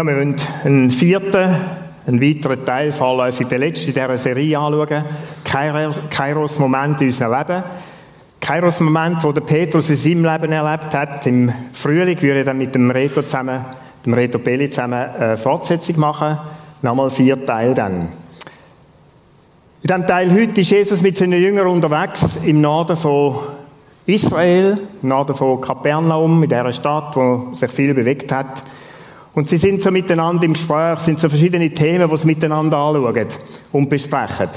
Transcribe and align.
Ja, 0.00 0.06
wir 0.06 0.16
wollen 0.16 0.36
einen 0.64 0.90
vierten, 0.90 1.54
einen 2.06 2.22
weiteren 2.22 2.64
Teil, 2.64 2.90
vorläufig 2.90 3.48
der 3.48 3.58
letzte 3.58 3.88
in 3.88 3.92
dieser 3.92 4.16
Serie 4.16 4.58
anschauen. 4.58 5.04
Kairos-Moment 5.44 7.02
in 7.02 7.08
unserem 7.08 7.38
Leben. 7.38 7.62
Kairos-Moment, 8.40 9.22
der 9.22 9.40
Petrus 9.42 9.90
in 9.90 9.96
seinem 9.96 10.24
Leben 10.24 10.52
erlebt 10.52 10.94
hat. 10.94 11.26
Im 11.26 11.52
Frühling 11.74 12.16
würde 12.22 12.38
ich 12.38 12.46
dann 12.46 12.56
mit 12.56 12.74
dem 12.74 12.90
Reto 12.90 13.20
zusammen, 13.20 13.62
dem 14.06 14.14
Reto 14.14 14.38
Belli 14.38 14.70
zusammen 14.70 15.06
eine 15.18 15.36
Fortsetzung 15.36 16.00
machen. 16.00 16.38
Nochmal 16.80 17.10
vier 17.10 17.44
Teile 17.44 17.74
dann. 17.74 18.00
In 18.00 18.08
diesem 19.82 20.06
Teil 20.06 20.32
heute 20.32 20.62
ist 20.62 20.70
Jesus 20.70 21.02
mit 21.02 21.18
seinen 21.18 21.42
Jüngern 21.42 21.66
unterwegs 21.66 22.38
im 22.46 22.62
Norden 22.62 22.96
von 22.96 23.34
Israel, 24.06 24.78
im 25.02 25.08
Norden 25.10 25.36
von 25.36 25.60
Kapernaum, 25.60 26.42
in 26.42 26.48
dieser 26.48 26.72
Stadt, 26.72 27.14
wo 27.16 27.50
sich 27.52 27.70
viel 27.70 27.92
bewegt 27.92 28.32
hat. 28.32 28.62
Und 29.32 29.46
sie 29.46 29.58
sind 29.58 29.82
so 29.82 29.90
miteinander 29.90 30.44
im 30.44 30.54
Gespräch, 30.54 30.98
sind 31.00 31.20
so 31.20 31.28
verschiedene 31.28 31.70
Themen, 31.70 32.10
die 32.10 32.16
sie 32.16 32.26
miteinander 32.26 32.78
anschauen 32.78 33.26
und 33.72 33.88
besprechen. 33.88 34.48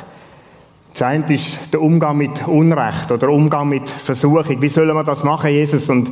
Das 0.92 1.02
eine 1.02 1.34
ist 1.34 1.74
der 1.74 1.82
Umgang 1.82 2.18
mit 2.18 2.48
Unrecht 2.48 3.12
oder 3.12 3.30
Umgang 3.30 3.70
mit 3.70 3.88
Versuchung. 3.90 4.62
Wie 4.62 4.70
sollen 4.70 4.94
wir 4.94 5.04
das 5.04 5.24
machen, 5.24 5.50
Jesus? 5.50 5.90
Und 5.90 6.12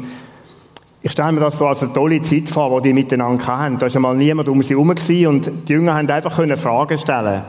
ich 1.03 1.12
stelle 1.12 1.31
mir 1.31 1.40
das 1.40 1.58
so 1.58 1.68
als 1.68 1.84
eine 1.84 1.94
tolle 1.94 2.22
Zeit 2.22 2.50
vor, 2.50 2.72
wo 2.72 2.80
die 2.80 2.94
miteinander 2.94 3.45
hatten. 3.45 3.78
Da 3.78 3.88
war 3.88 3.95
einmal 3.95 4.16
niemand 4.16 4.50
um 4.50 4.62
sie 4.62 4.75
herum 4.75 4.90
und 4.90 5.52
die 5.68 5.73
Jünger 5.73 5.96
haben 5.96 6.09
einfach 6.09 6.36
Fragen 6.58 6.98
stellen 6.98 7.44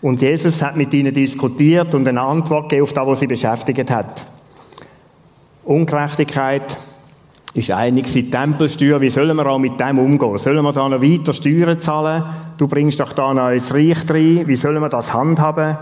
Und 0.00 0.22
Jesus 0.22 0.62
hat 0.62 0.76
mit 0.76 0.92
ihnen 0.94 1.14
diskutiert 1.14 1.94
und 1.94 2.06
eine 2.06 2.20
Antwort 2.20 2.68
gegeben 2.68 2.84
auf 2.84 2.92
das, 2.92 3.06
was 3.06 3.20
sie 3.20 3.26
beschäftigt 3.26 3.90
hat. 3.90 4.26
Ungerechtigkeit, 5.64 6.76
ist 7.54 7.70
einig 7.70 8.10
die 8.12 8.30
Tempelsteuer, 8.30 9.00
wie 9.00 9.10
sollen 9.10 9.36
wir 9.36 9.46
auch 9.46 9.58
mit 9.58 9.78
dem 9.78 9.98
umgehen? 9.98 10.38
Sollen 10.38 10.62
wir 10.62 10.72
da 10.72 10.88
noch 10.88 11.02
weiter 11.02 11.34
Steuern 11.34 11.78
zahlen? 11.78 12.22
Du 12.56 12.66
bringst 12.66 13.00
doch 13.00 13.12
da 13.12 13.34
noch 13.34 13.50
ins 13.50 13.74
Reich 13.74 14.08
rein, 14.08 14.46
wie 14.46 14.56
sollen 14.56 14.80
wir 14.80 14.88
das 14.88 15.12
handhaben? 15.12 15.76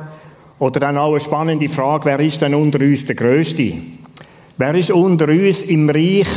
Oder 0.59 0.81
dann 0.81 0.99
auch 0.99 1.13
eine 1.13 1.21
spannende 1.21 1.69
Frage, 1.69 2.07
wer 2.07 2.21
ist 2.21 2.43
denn 2.43 2.55
unter 2.55 2.81
uns 2.81 3.07
der 3.07 3.15
Größte? 3.15 3.73
Wer 4.59 4.75
ist 4.75 4.91
unter 4.91 5.29
uns 5.29 5.63
im 5.63 5.89
Reich 5.89 6.29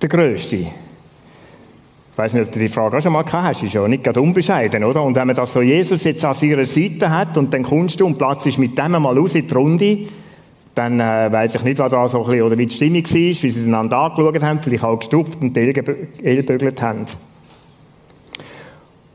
der 0.00 0.08
Größte? 0.08 0.56
Ich 0.58 2.24
weiß 2.24 2.32
nicht, 2.32 2.46
ob 2.46 2.52
du 2.52 2.58
die 2.58 2.68
Frage 2.68 2.96
auch 2.96 3.02
schon 3.02 3.12
mal 3.12 3.22
gehabt 3.22 3.44
hast, 3.44 3.62
ist 3.64 3.74
ja 3.74 3.86
nicht 3.86 4.02
gerade 4.02 4.20
unbescheiden, 4.20 4.82
oder? 4.82 5.02
Und 5.02 5.14
wenn 5.14 5.26
man 5.26 5.36
das 5.36 5.52
so 5.52 5.62
Jesus 5.62 6.04
jetzt 6.04 6.24
an 6.24 6.34
ihrer 6.40 6.66
Seite 6.66 7.10
hat 7.10 7.36
und 7.36 7.52
dann 7.52 7.62
kommst 7.64 8.00
du 8.00 8.06
und 8.06 8.18
platzt 8.18 8.58
mit 8.58 8.78
dem 8.78 8.92
mal 8.92 9.16
raus 9.16 9.34
in 9.34 9.46
die 9.46 9.54
Runde, 9.54 9.98
dann 10.78 11.00
äh, 11.00 11.32
weiß 11.32 11.56
ich 11.56 11.64
nicht, 11.64 11.78
was 11.80 11.90
da 11.90 12.06
so 12.06 12.20
ein 12.20 12.26
bisschen, 12.26 12.42
oder 12.42 12.56
wie 12.56 12.66
die 12.66 12.74
Stimmung 12.74 13.02
war, 13.02 13.12
wie 13.12 13.34
sie 13.34 13.64
einander 13.64 13.98
angeschaut 13.98 14.42
haben, 14.42 14.60
vielleicht 14.60 14.84
auch 14.84 14.98
gestupft 14.98 15.40
und 15.40 15.56
Ellbögelt 15.56 16.80
haben. 16.80 17.04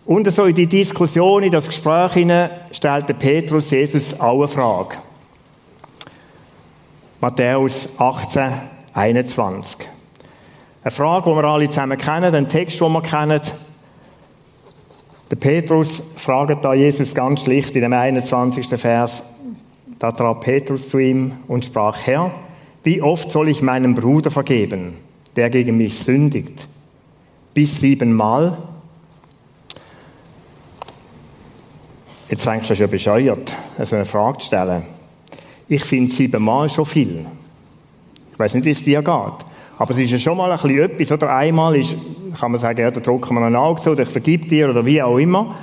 Und 0.06 0.30
so 0.30 0.44
in 0.44 0.56
die 0.56 0.68
Diskussion, 0.68 1.44
in 1.44 1.52
das 1.52 1.68
Gespräch 1.68 2.14
hinein, 2.14 2.50
stellte 2.72 3.14
Petrus 3.14 3.72
Jesus 3.72 4.20
auch 4.20 4.40
eine 4.40 4.48
Frage. 4.50 4.98
Matthäus 7.22 7.88
18, 7.98 8.52
21. 8.94 9.88
Eine 10.84 10.92
Frage, 10.92 11.30
die 11.30 11.36
wir 11.38 11.44
alle 11.46 11.70
zusammen 11.70 11.98
kennen, 11.98 12.34
den 12.34 12.50
Text, 12.50 12.82
den 12.82 12.92
wir 12.92 13.02
kennen. 13.02 13.40
Der 15.32 15.38
Petrus 15.38 16.04
fragt 16.18 16.66
da 16.66 16.74
Jesus 16.74 17.16
ganz 17.16 17.44
schlicht 17.44 17.74
in 17.76 17.84
dem 17.84 17.94
21. 17.94 18.68
Vers, 18.68 19.24
da 20.04 20.12
trat 20.12 20.42
Petrus 20.42 20.90
zu 20.90 20.98
ihm 20.98 21.32
und 21.48 21.64
sprach, 21.64 21.98
Herr, 22.06 22.30
wie 22.84 23.02
oft 23.02 23.32
soll 23.32 23.48
ich 23.48 23.62
meinem 23.62 23.96
Bruder 23.96 24.32
vergeben, 24.32 24.98
der 25.38 25.50
gegen 25.50 25.78
mich 25.78 25.98
sündigt? 25.98 26.68
Bis 27.54 27.80
siebenmal? 27.80 28.58
Jetzt 32.28 32.46
denkst 32.46 32.64
du, 32.64 32.68
das 32.68 32.72
ist 32.72 32.80
ja 32.80 32.88
bescheuert, 32.88 33.56
so 33.82 33.96
eine 33.96 34.04
Frage 34.04 34.40
zu 34.40 34.48
stellen. 34.48 34.84
Ich 35.70 35.86
finde 35.86 36.12
siebenmal 36.12 36.70
schon 36.70 36.86
viel. 36.86 37.26
Ich 38.34 38.38
weiß 38.38 38.56
nicht, 38.56 38.66
wie 38.66 38.72
es 38.72 38.84
dir 38.84 39.02
geht. 39.02 39.06
Aber 39.06 39.92
es 39.92 39.98
ist 39.98 40.12
ja 40.12 40.18
schon 40.20 40.36
mal 40.36 40.52
ein 40.52 40.58
bisschen 40.58 40.80
etwas, 40.80 41.12
oder? 41.14 41.34
Einmal 41.34 41.78
ist, 41.78 41.96
kann 42.38 42.52
man 42.52 42.60
sagen, 42.60 42.82
ja, 42.82 42.92
da 42.92 43.00
drucken 43.00 43.36
wir 43.36 43.46
ein 43.46 43.56
Auge 43.56 43.82
zu, 43.82 43.92
oder 43.92 44.04
ich 44.04 44.10
vergib 44.10 44.50
dir, 44.50 44.70
oder 44.70 44.86
wie 44.86 45.02
auch 45.02 45.18
immer. 45.18 45.56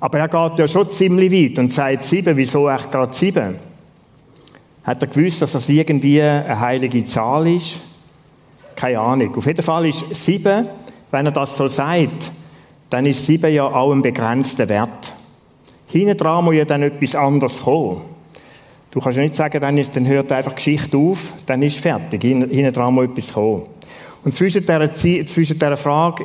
Aber 0.00 0.18
er 0.18 0.28
geht 0.28 0.60
ja 0.60 0.66
schon 0.66 0.90
ziemlich 0.90 1.30
weit 1.30 1.58
und 1.58 1.70
sagt 1.70 2.04
sieben, 2.04 2.34
wieso 2.38 2.70
echt 2.70 2.90
gerade 2.90 3.12
sieben? 3.12 3.71
Hat 4.84 5.02
er 5.02 5.08
gewusst, 5.08 5.40
dass 5.42 5.52
das 5.52 5.68
irgendwie 5.68 6.20
eine 6.20 6.58
heilige 6.58 7.04
Zahl 7.06 7.46
ist? 7.46 7.80
Keine 8.74 8.98
Ahnung. 8.98 9.36
Auf 9.36 9.46
jeden 9.46 9.62
Fall 9.62 9.86
ist 9.86 10.14
sieben, 10.14 10.66
wenn 11.10 11.26
er 11.26 11.32
das 11.32 11.56
so 11.56 11.68
sagt, 11.68 12.32
dann 12.90 13.06
ist 13.06 13.24
sieben 13.24 13.52
ja 13.52 13.64
auch 13.64 13.92
ein 13.92 14.02
begrenzter 14.02 14.68
Wert. 14.68 15.14
Hinten 15.86 16.16
dran 16.16 16.44
muss 16.44 16.54
ja 16.54 16.64
dann 16.64 16.82
etwas 16.82 17.14
anderes 17.14 17.58
kommen. 17.62 18.00
Du 18.90 19.00
kannst 19.00 19.16
ja 19.16 19.22
nicht 19.22 19.36
sagen, 19.36 19.60
dann, 19.60 19.78
ist, 19.78 19.94
dann 19.94 20.06
hört 20.06 20.32
einfach 20.32 20.54
Geschichte 20.54 20.96
auf, 20.96 21.32
dann 21.46 21.62
ist 21.62 21.80
fertig. 21.80 22.22
Hinten 22.22 22.72
dran 22.72 22.92
muss 22.92 23.04
etwas 23.04 23.32
kommen. 23.32 23.62
Und 24.24 24.34
zwischen 24.34 24.60
dieser, 24.60 24.92
zwischen 24.92 25.58
dieser 25.58 25.76
Frage, 25.76 26.24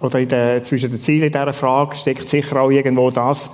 oder 0.00 0.24
der, 0.24 0.62
zwischen 0.62 0.90
den 0.90 1.00
Zielen 1.00 1.30
dieser 1.30 1.52
Frage 1.52 1.96
steckt 1.96 2.28
sicher 2.28 2.60
auch 2.60 2.70
irgendwo 2.70 3.10
das, 3.10 3.50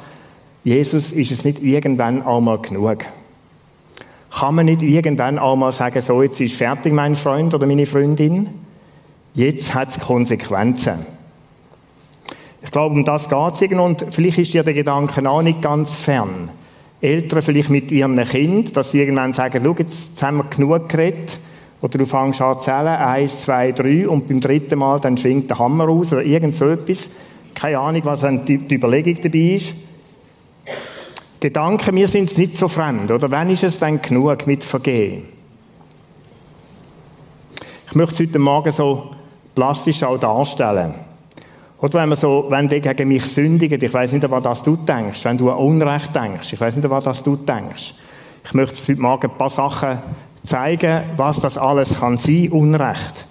Jesus 0.64 1.12
ist 1.12 1.32
es 1.32 1.44
nicht 1.44 1.62
irgendwann 1.62 2.22
einmal 2.22 2.58
genug. 2.58 3.04
Kann 4.34 4.54
man 4.54 4.66
nicht 4.66 4.82
irgendwann 4.82 5.38
auch 5.38 5.56
mal 5.56 5.72
sagen, 5.72 6.00
so, 6.00 6.22
jetzt 6.22 6.40
ist 6.40 6.56
fertig, 6.56 6.92
mein 6.92 7.14
Freund 7.14 7.52
oder 7.54 7.66
meine 7.66 7.86
Freundin? 7.86 8.48
Jetzt 9.34 9.74
hat 9.74 9.90
es 9.90 10.00
Konsequenzen. 10.00 11.06
Ich 12.62 12.70
glaube, 12.70 12.94
um 12.94 13.04
das 13.04 13.28
geht 13.28 13.70
es 13.72 13.78
und 13.78 14.06
vielleicht 14.10 14.38
ist 14.38 14.54
dir 14.54 14.62
der 14.62 14.72
Gedanke 14.72 15.28
auch 15.28 15.42
nicht 15.42 15.60
ganz 15.60 15.96
fern. 15.96 16.50
Eltern 17.00 17.42
vielleicht 17.42 17.70
mit 17.70 17.90
ihrem 17.90 18.16
Kind, 18.24 18.76
dass 18.76 18.92
sie 18.92 19.00
irgendwann 19.00 19.32
sagen, 19.32 19.60
schau, 19.64 19.74
jetzt 19.76 20.22
haben 20.22 20.38
wir 20.38 20.44
genug 20.44 20.88
geredet. 20.88 21.38
Oder 21.80 21.98
du 21.98 22.06
fängst 22.06 22.40
an 22.40 22.58
zu 22.58 22.64
zählen, 22.64 22.86
eins, 22.86 23.42
zwei, 23.42 23.72
drei, 23.72 24.08
und 24.08 24.28
beim 24.28 24.40
dritten 24.40 24.78
Mal 24.78 25.00
dann 25.00 25.16
schwingt 25.16 25.50
der 25.50 25.58
Hammer 25.58 25.86
raus 25.86 26.12
oder 26.12 26.22
irgend 26.22 26.54
so 26.54 26.68
etwas. 26.68 27.10
Keine 27.56 27.80
Ahnung, 27.80 28.02
was 28.04 28.20
dann 28.20 28.44
die 28.44 28.54
Überlegung 28.70 29.18
dabei 29.20 29.56
ist. 29.56 29.74
Gedanken, 31.42 31.92
mir 31.96 32.06
sind 32.06 32.30
es 32.30 32.38
nicht 32.38 32.56
so 32.56 32.68
fremd, 32.68 33.10
oder? 33.10 33.28
Wann 33.28 33.50
ist 33.50 33.64
es 33.64 33.80
denn 33.80 34.00
genug 34.00 34.46
mit 34.46 34.62
Vergehen? 34.62 35.24
Ich 37.88 37.96
möchte 37.96 38.22
es 38.22 38.28
heute 38.28 38.38
Morgen 38.38 38.70
so 38.70 39.10
plastisch 39.52 40.04
auch 40.04 40.18
darstellen. 40.18 40.94
Oder 41.78 41.94
wenn 41.94 42.10
man 42.10 42.18
so, 42.18 42.46
wenn 42.48 42.68
die 42.68 42.80
gegen 42.80 43.08
mich 43.08 43.24
sündigen, 43.24 43.82
ich 43.82 43.92
weiß 43.92 44.12
nicht, 44.12 44.30
was 44.30 44.42
das 44.44 44.62
du 44.62 44.76
denkst, 44.76 45.24
wenn 45.24 45.36
du 45.36 45.50
an 45.50 45.58
Unrecht 45.58 46.14
denkst, 46.14 46.52
ich 46.52 46.60
weiß 46.60 46.76
nicht, 46.76 46.88
was 46.88 47.02
das 47.02 47.24
du 47.24 47.34
denkst. 47.34 47.94
Ich 48.44 48.54
möchte 48.54 48.76
heute 48.76 49.00
Morgen 49.00 49.28
ein 49.28 49.36
paar 49.36 49.50
Sachen 49.50 49.98
zeigen, 50.44 51.02
was 51.16 51.40
das 51.40 51.58
alles 51.58 51.98
kann 51.98 52.18
sein, 52.18 52.50
Unrecht. 52.50 53.26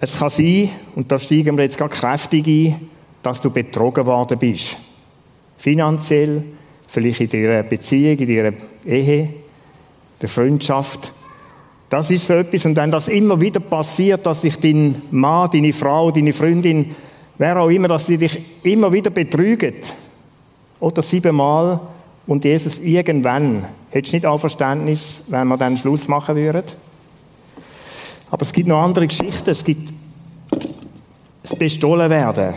Es 0.00 0.18
kann 0.18 0.30
sein, 0.30 0.70
und 0.96 1.12
da 1.12 1.20
steigen 1.20 1.56
wir 1.56 1.62
jetzt 1.62 1.78
gerade 1.78 1.94
kräftig 1.94 2.48
ein, 2.48 2.95
dass 3.26 3.40
du 3.40 3.50
betrogen 3.50 4.06
worden 4.06 4.38
bist. 4.38 4.76
Finanziell, 5.56 6.44
vielleicht 6.86 7.22
in 7.22 7.28
deiner 7.28 7.64
Beziehung, 7.64 8.16
in 8.16 8.28
deiner 8.28 8.56
Ehe, 8.86 9.28
der 10.22 10.28
Freundschaft. 10.28 11.12
Das 11.90 12.08
ist 12.12 12.24
so 12.24 12.34
etwas. 12.34 12.64
Und 12.66 12.76
wenn 12.76 12.92
das 12.92 13.08
immer 13.08 13.40
wieder 13.40 13.58
passiert, 13.58 14.24
dass 14.24 14.42
sich 14.42 14.60
dein 14.60 15.02
Mann, 15.10 15.50
deine 15.52 15.72
Frau, 15.72 16.12
deine 16.12 16.32
Freundin, 16.32 16.94
wer 17.36 17.60
auch 17.60 17.68
immer, 17.68 17.88
dass 17.88 18.06
sie 18.06 18.16
dich 18.16 18.38
immer 18.62 18.92
wieder 18.92 19.10
betrügen, 19.10 19.74
oder 20.78 21.02
siebenmal, 21.02 21.80
und 22.28 22.44
Jesus 22.44 22.78
irgendwann, 22.78 23.64
hättest 23.90 24.12
du 24.12 24.16
nicht 24.18 24.26
auch 24.26 24.38
Verständnis, 24.38 25.24
wenn 25.28 25.48
wir 25.48 25.56
dann 25.56 25.76
Schluss 25.76 26.06
machen 26.06 26.36
würden? 26.36 26.62
Aber 28.30 28.42
es 28.42 28.52
gibt 28.52 28.68
noch 28.68 28.82
andere 28.82 29.08
Geschichten. 29.08 29.50
Es 29.50 29.64
gibt 29.64 29.92
das 31.42 31.58
Bestohlen 31.58 32.08
werden. 32.08 32.54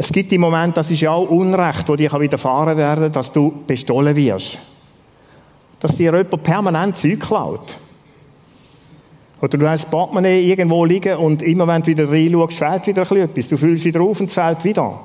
Es 0.00 0.12
gibt 0.12 0.32
im 0.32 0.42
Moment, 0.42 0.76
das 0.76 0.92
ist 0.92 1.00
ja 1.00 1.10
auch 1.10 1.28
Unrecht, 1.28 1.88
wo 1.88 1.96
dir 1.96 2.12
widerfahren 2.12 2.76
werden 2.78 3.10
dass 3.10 3.32
du 3.32 3.64
bestohlen 3.66 4.14
wirst. 4.14 4.58
Dass 5.80 5.96
dir 5.96 6.14
jemand 6.14 6.42
permanent 6.44 6.96
Zeug 6.96 7.18
klaut. 7.18 7.76
Oder 9.42 9.58
du 9.58 9.68
hast 9.68 9.84
das 9.84 9.90
Portemonnaie 9.90 10.48
irgendwo 10.48 10.84
liegen 10.84 11.16
und 11.16 11.42
immer 11.42 11.66
wenn 11.66 11.82
du 11.82 11.88
wieder 11.88 12.08
reinschaust, 12.08 12.58
fällt 12.58 12.86
wieder 12.86 13.10
etwas. 13.10 13.48
Du 13.48 13.56
fühlst 13.56 13.84
wieder 13.84 14.00
auf 14.00 14.20
und 14.20 14.26
es 14.26 14.34
fällt 14.34 14.64
wieder. 14.64 15.00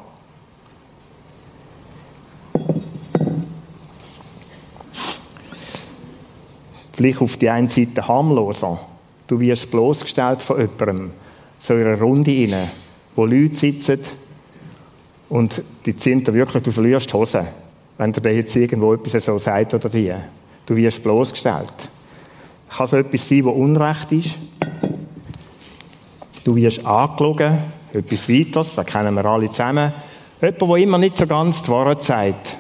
Vielleicht 6.94 7.22
auf 7.22 7.38
die 7.38 7.50
einen 7.50 7.70
Seite 7.70 8.08
harmloser. 8.08 8.80
Du 9.26 9.40
wirst 9.40 9.72
bloßgestellt 9.72 10.44
von 10.44 10.60
jemandem, 10.60 11.12
so 11.58 11.74
in 11.74 11.88
einer 11.88 12.00
Runde 12.00 12.32
rein, 12.32 12.70
wo 13.16 13.26
Leute 13.26 13.56
sitzen, 13.56 14.00
und 15.34 15.64
die 15.84 16.24
da 16.24 16.32
wirklich, 16.32 16.62
du 16.62 16.72
verlierst 16.72 17.10
die 17.10 17.14
Hose, 17.14 17.44
wenn 17.98 18.14
dir 18.14 18.36
jetzt 18.36 18.56
irgendwo 18.56 18.94
etwas 18.94 19.26
so 19.26 19.40
sagt 19.40 19.74
oder 19.74 19.90
die. 19.90 20.14
Du 20.64 20.76
wirst 20.76 21.02
bloßgestellt. 21.02 21.74
Kann 22.70 22.86
so 22.86 22.98
etwas 22.98 23.28
sein, 23.28 23.44
was 23.44 23.56
Unrecht 23.56 24.12
ist? 24.12 24.38
Du 26.44 26.56
wirst 26.56 26.86
angelogen, 26.86 27.58
etwas 27.94 28.30
weiteres, 28.30 28.76
das 28.76 28.86
kennen 28.86 29.16
wir 29.16 29.26
alle 29.26 29.50
zusammen. 29.50 29.92
Jemand, 30.40 30.62
der 30.62 30.78
immer 30.78 30.98
nicht 31.00 31.18
so 31.18 31.26
ganz 31.26 31.64
die 31.64 31.72
Wahrheit 31.72 32.04
sagt. 32.04 32.58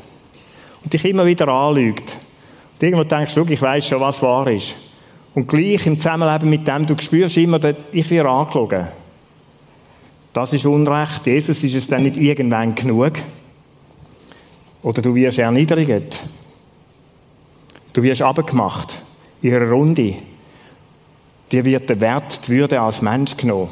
Und 0.84 0.92
dich 0.92 1.06
immer 1.06 1.28
wieder 1.28 1.48
anlügt. 1.50 2.10
Und 2.10 2.82
irgendwo 2.84 3.04
denkst 3.04 3.36
du, 3.36 3.46
ich 3.48 3.62
weiß 3.62 3.86
schon, 3.86 4.02
was 4.02 4.20
wahr 4.24 4.48
ist. 4.48 4.74
Und 5.36 5.48
gleich 5.48 5.86
im 5.86 5.98
Zusammenleben 5.98 6.50
mit 6.50 6.68
dem, 6.68 6.88
du 6.88 6.96
spürst 7.00 7.38
immer, 7.38 7.60
ich 7.92 8.10
werde 8.10 8.30
angelogen. 8.30 8.88
Das 10.34 10.52
ist 10.52 10.66
Unrecht. 10.66 11.28
Jesus 11.28 11.64
ist 11.64 11.76
es 11.76 11.88
dann 11.88 12.04
nicht 12.04 12.18
irgendwann 12.18 12.74
genug. 12.74 13.14
Oder 14.82 15.02
du 15.02 15.14
wirst 15.14 15.38
erniedrigt. 15.38 16.24
Du 17.94 18.02
wirst 18.02 18.24
abgemacht 18.24 19.02
in 19.44 19.54
einer 19.54 19.70
Runde. 19.70 20.16
Dir 21.52 21.64
wird 21.64 21.88
der 21.88 22.02
Wert, 22.02 22.48
die 22.48 22.52
Würde 22.52 22.82
als 22.82 23.04
Mensch 23.04 23.38
genommen. 23.38 23.70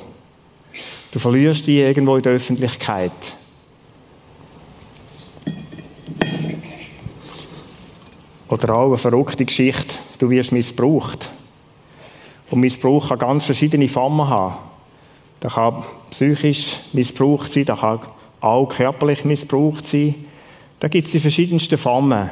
Du 1.11 1.17
verlierst 1.17 1.65
dich 1.65 1.77
irgendwo 1.77 2.15
in 2.15 2.21
der 2.21 2.33
Öffentlichkeit. 2.33 3.11
Oder 8.47 8.75
auch 8.75 8.87
eine 8.89 8.97
verrückte 8.97 9.45
Geschichte. 9.45 9.95
Du 10.19 10.29
wirst 10.29 10.51
missbraucht. 10.51 11.31
Und 12.51 12.59
Missbrauch 12.59 13.09
kann 13.09 13.19
ganz 13.19 13.45
verschiedene 13.45 13.87
Formen 13.87 14.27
haben. 14.27 14.70
Da 15.41 15.49
kann 15.49 15.83
psychisch 16.11 16.79
missbraucht 16.93 17.51
sein, 17.51 17.65
da 17.65 17.75
kann 17.75 17.99
auch 18.39 18.67
körperlich 18.67 19.25
missbraucht 19.25 19.85
sein. 19.85 20.15
Da 20.79 20.87
gibt 20.87 21.07
es 21.07 21.11
die 21.11 21.19
verschiedensten 21.19 21.77
Formen. 21.77 22.29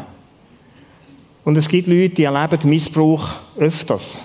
Und 1.44 1.58
es 1.58 1.68
gibt 1.68 1.88
Leute, 1.88 2.10
die 2.10 2.24
erleben 2.24 2.70
Missbrauch 2.70 3.30
öfters. 3.58 4.20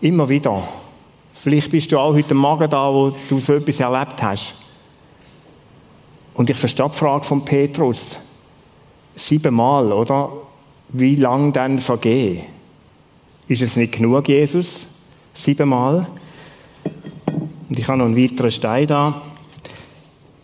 Immer 0.00 0.28
wieder. 0.28 0.66
Vielleicht 1.32 1.70
bist 1.70 1.92
du 1.92 1.98
auch 1.98 2.14
heute 2.14 2.34
Morgen 2.34 2.68
da, 2.68 2.92
wo 2.92 3.14
du 3.28 3.38
so 3.38 3.54
etwas 3.54 3.78
erlebt 3.78 4.20
hast. 4.22 4.54
Und 6.34 6.50
ich 6.50 6.56
verstehe 6.56 6.90
die 6.90 6.96
Frage 6.96 7.24
von 7.24 7.44
Petrus. 7.44 8.18
Siebenmal, 9.14 9.92
oder? 9.92 10.32
Wie 10.88 11.14
lang 11.14 11.52
dann 11.52 11.78
vergehen? 11.78 12.42
Ist 13.46 13.62
es 13.62 13.76
nicht 13.76 13.92
genug, 13.92 14.28
Jesus? 14.28 14.88
Siebenmal? 15.32 16.06
Und 17.68 17.78
ich 17.78 17.88
habe 17.88 17.98
noch 17.98 18.06
einen 18.06 18.16
weiteren 18.16 18.50
Stein 18.50 18.86
da. 18.86 19.22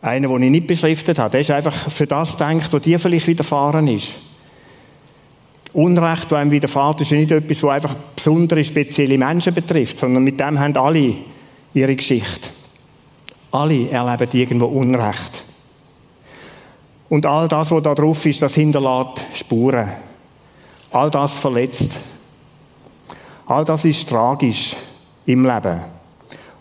Einen, 0.00 0.28
den 0.28 0.42
ich 0.42 0.50
nicht 0.50 0.66
beschriftet 0.66 1.18
habe. 1.18 1.30
Der 1.30 1.40
ist 1.42 1.50
einfach 1.50 1.74
für 1.74 2.06
das 2.06 2.36
gedacht, 2.36 2.72
was 2.72 2.82
dir 2.82 2.98
vielleicht 2.98 3.28
widerfahren 3.28 3.86
ist. 3.86 4.14
Unrecht, 5.72 6.30
das 6.30 6.38
einem 6.38 6.50
widerfährt, 6.50 7.00
ist 7.00 7.10
ja 7.12 7.18
nicht 7.18 7.30
etwas, 7.30 7.62
was 7.62 7.70
einfach 7.70 7.94
besondere, 8.14 8.62
spezielle 8.62 9.16
Menschen 9.16 9.54
betrifft, 9.54 9.98
sondern 9.98 10.22
mit 10.24 10.38
dem 10.38 10.58
haben 10.58 10.76
alle 10.76 11.14
ihre 11.72 11.96
Geschichte. 11.96 12.48
Alle 13.52 13.88
erleben 13.90 14.28
irgendwo 14.32 14.66
Unrecht. 14.66 15.44
Und 17.08 17.26
all 17.26 17.48
das, 17.48 17.70
was 17.70 17.82
da 17.82 17.94
drauf 17.94 18.24
ist, 18.26 18.42
das 18.42 18.54
hinterlässt 18.54 19.24
Spuren. 19.34 19.88
All 20.90 21.10
das 21.10 21.38
verletzt. 21.38 21.92
All 23.46 23.64
das 23.64 23.84
ist 23.84 24.08
tragisch 24.08 24.74
im 25.26 25.46
Leben. 25.46 26.01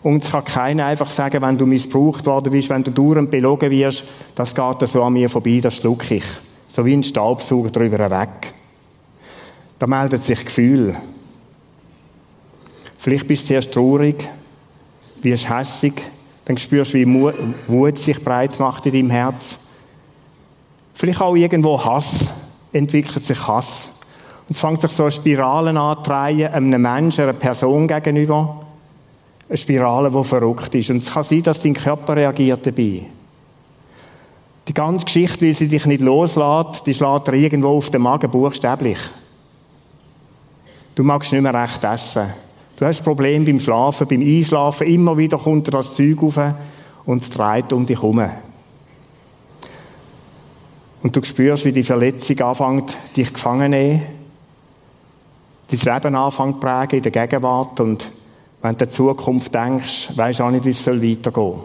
Und 0.02 0.24
es 0.24 0.32
kann 0.32 0.44
keiner 0.44 0.86
einfach 0.86 1.08
sagen, 1.08 1.42
wenn 1.42 1.56
du 1.56 1.64
missbraucht 1.64 2.26
worden 2.26 2.50
bist, 2.50 2.70
wenn 2.70 2.82
du 2.82 2.90
dauernd 2.90 3.30
belogen 3.30 3.70
wirst, 3.70 4.04
das 4.34 4.54
geht 4.54 4.88
so 4.88 5.02
an 5.02 5.12
mir 5.12 5.28
vorbei, 5.28 5.60
das 5.62 5.76
schluck 5.76 6.10
ich. 6.10 6.24
So 6.68 6.84
wie 6.84 6.94
ein 6.94 7.04
Staubsauger 7.04 7.70
drüber 7.70 8.10
weg. 8.10 8.52
Da 9.78 9.86
meldet 9.86 10.24
sich 10.24 10.44
Gefühl. 10.44 10.96
Vielleicht 12.98 13.26
bist 13.26 13.44
du 13.44 13.48
zuerst 13.48 13.72
traurig, 13.72 14.28
wirst 15.22 15.50
hässig, 15.50 15.94
dann 16.44 16.58
spürst 16.58 16.94
du, 16.94 16.98
wie 16.98 17.34
Wut 17.68 17.98
sich 17.98 18.22
breit 18.22 18.58
macht 18.58 18.86
in 18.86 18.92
deinem 18.92 19.10
Herz. 19.10 19.58
Vielleicht 20.94 21.20
auch 21.20 21.34
irgendwo 21.34 21.84
Hass, 21.84 22.26
entwickelt 22.72 23.26
sich 23.26 23.46
Hass. 23.46 23.90
Und 24.48 24.54
es 24.54 24.60
fängt 24.60 24.80
sich 24.80 24.90
so 24.90 25.04
eine 25.04 25.12
Spirale 25.12 25.78
an 25.78 26.04
zu 26.04 26.12
einem 26.12 26.82
Menschen, 26.82 27.22
einer 27.22 27.32
Person 27.32 27.88
gegenüber. 27.88 28.61
Eine 29.52 29.58
Spirale, 29.58 30.10
die 30.10 30.24
verrückt 30.24 30.74
ist. 30.74 30.88
Und 30.88 31.02
es 31.02 31.12
kann 31.12 31.24
sein, 31.24 31.42
dass 31.42 31.60
dein 31.60 31.74
Körper 31.74 32.16
reagiert 32.16 32.66
dabei. 32.66 33.02
Die 34.66 34.72
ganze 34.72 35.04
Geschichte, 35.04 35.44
weil 35.44 35.52
sie 35.52 35.68
dich 35.68 35.84
nicht 35.84 36.00
loslässt, 36.00 36.86
die 36.86 36.94
schlägt 36.94 37.28
dir 37.28 37.34
irgendwo 37.34 37.76
auf 37.76 37.90
den 37.90 38.00
Magen 38.00 38.30
buchstäblich. 38.30 38.96
Du 40.94 41.02
magst 41.02 41.34
nicht 41.34 41.42
mehr 41.42 41.52
recht 41.52 41.84
essen. 41.84 42.32
Du 42.76 42.86
hast 42.86 43.04
Probleme 43.04 43.44
beim 43.44 43.60
Schlafen, 43.60 44.08
beim 44.08 44.22
Einschlafen. 44.22 44.86
Immer 44.86 45.18
wieder 45.18 45.36
kommt 45.36 45.66
dir 45.66 45.72
das 45.72 45.96
Zeug 45.96 46.22
auf 46.22 46.40
und 47.04 47.22
es 47.22 47.28
dreht 47.28 47.74
um 47.74 47.84
dich 47.84 47.98
herum. 47.98 48.26
Und 51.02 51.14
du 51.14 51.22
spürst, 51.22 51.66
wie 51.66 51.72
die 51.72 51.82
Verletzung 51.82 52.40
anfängt, 52.40 52.96
dich 53.14 53.30
gefangen 53.30 53.70
zu 53.70 53.78
nehmen. 53.78 54.02
Dein 55.70 55.94
Leben 55.94 56.14
anfängt 56.14 56.54
zu 56.54 56.60
prägen 56.60 56.96
in 56.96 57.02
der 57.02 57.12
Gegenwart. 57.12 57.80
Und 57.80 58.08
wenn 58.62 58.76
du 58.76 58.84
an 58.84 58.88
die 58.88 58.94
Zukunft 58.94 59.54
denkst, 59.54 60.16
weisst 60.16 60.38
du 60.38 60.44
auch 60.44 60.50
nicht, 60.50 60.64
wie 60.64 60.70
es 60.70 60.86
weitergehen 60.86 61.32
soll. 61.32 61.58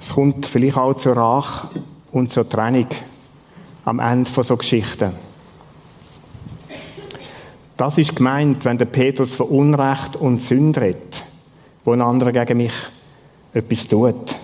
Es 0.00 0.08
kommt 0.10 0.44
vielleicht 0.46 0.76
auch 0.76 0.94
zur 0.94 1.16
Rache 1.16 1.68
und 2.10 2.32
zur 2.32 2.48
Trennung 2.48 2.88
am 3.84 4.00
Ende 4.00 4.28
von 4.28 4.42
so 4.42 4.56
Geschichten. 4.56 5.12
Das 7.76 7.98
ist 7.98 8.14
gemeint, 8.14 8.64
wenn 8.64 8.78
der 8.78 8.84
Petrus 8.86 9.36
von 9.36 9.48
Unrecht 9.48 10.16
und 10.16 10.40
Sünde 10.40 10.80
redet, 10.80 11.24
wo 11.84 11.92
ein 11.92 12.02
anderer 12.02 12.32
gegen 12.32 12.58
mich 12.58 12.72
etwas 13.52 13.88
tut. 13.88 14.36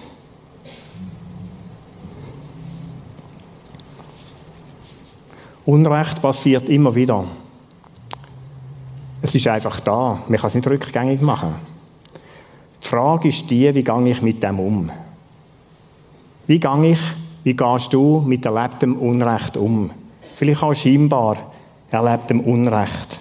Unrecht 5.67 6.21
passiert 6.23 6.69
immer 6.69 6.95
wieder. 6.95 7.25
Es 9.23 9.35
ist 9.35 9.47
einfach 9.49 9.81
da. 9.81 10.21
Man 10.29 10.39
kann 10.39 10.49
es 10.49 10.55
nicht 10.55 10.67
rückgängig 10.67 11.21
machen. 11.21 11.55
Die 12.83 12.89
Frage 12.89 13.29
ist 13.29 13.51
die, 13.51 13.75
wie 13.75 13.85
gehe 13.85 14.09
ich 14.09 14.23
mit 14.23 14.43
dem 14.43 14.59
um? 14.59 14.91
Wie 16.47 16.59
gehe 16.59 16.91
ich 16.91 17.01
wie 17.43 17.55
gehst 17.55 17.93
du 17.93 18.23
mit 18.27 18.45
erlebtem 18.45 18.97
Unrecht 18.97 19.57
um? 19.57 19.91
Vielleicht 20.35 20.63
auch 20.63 20.75
scheinbar 20.75 21.37
erlebtem 21.91 22.41
Unrecht. 22.41 23.21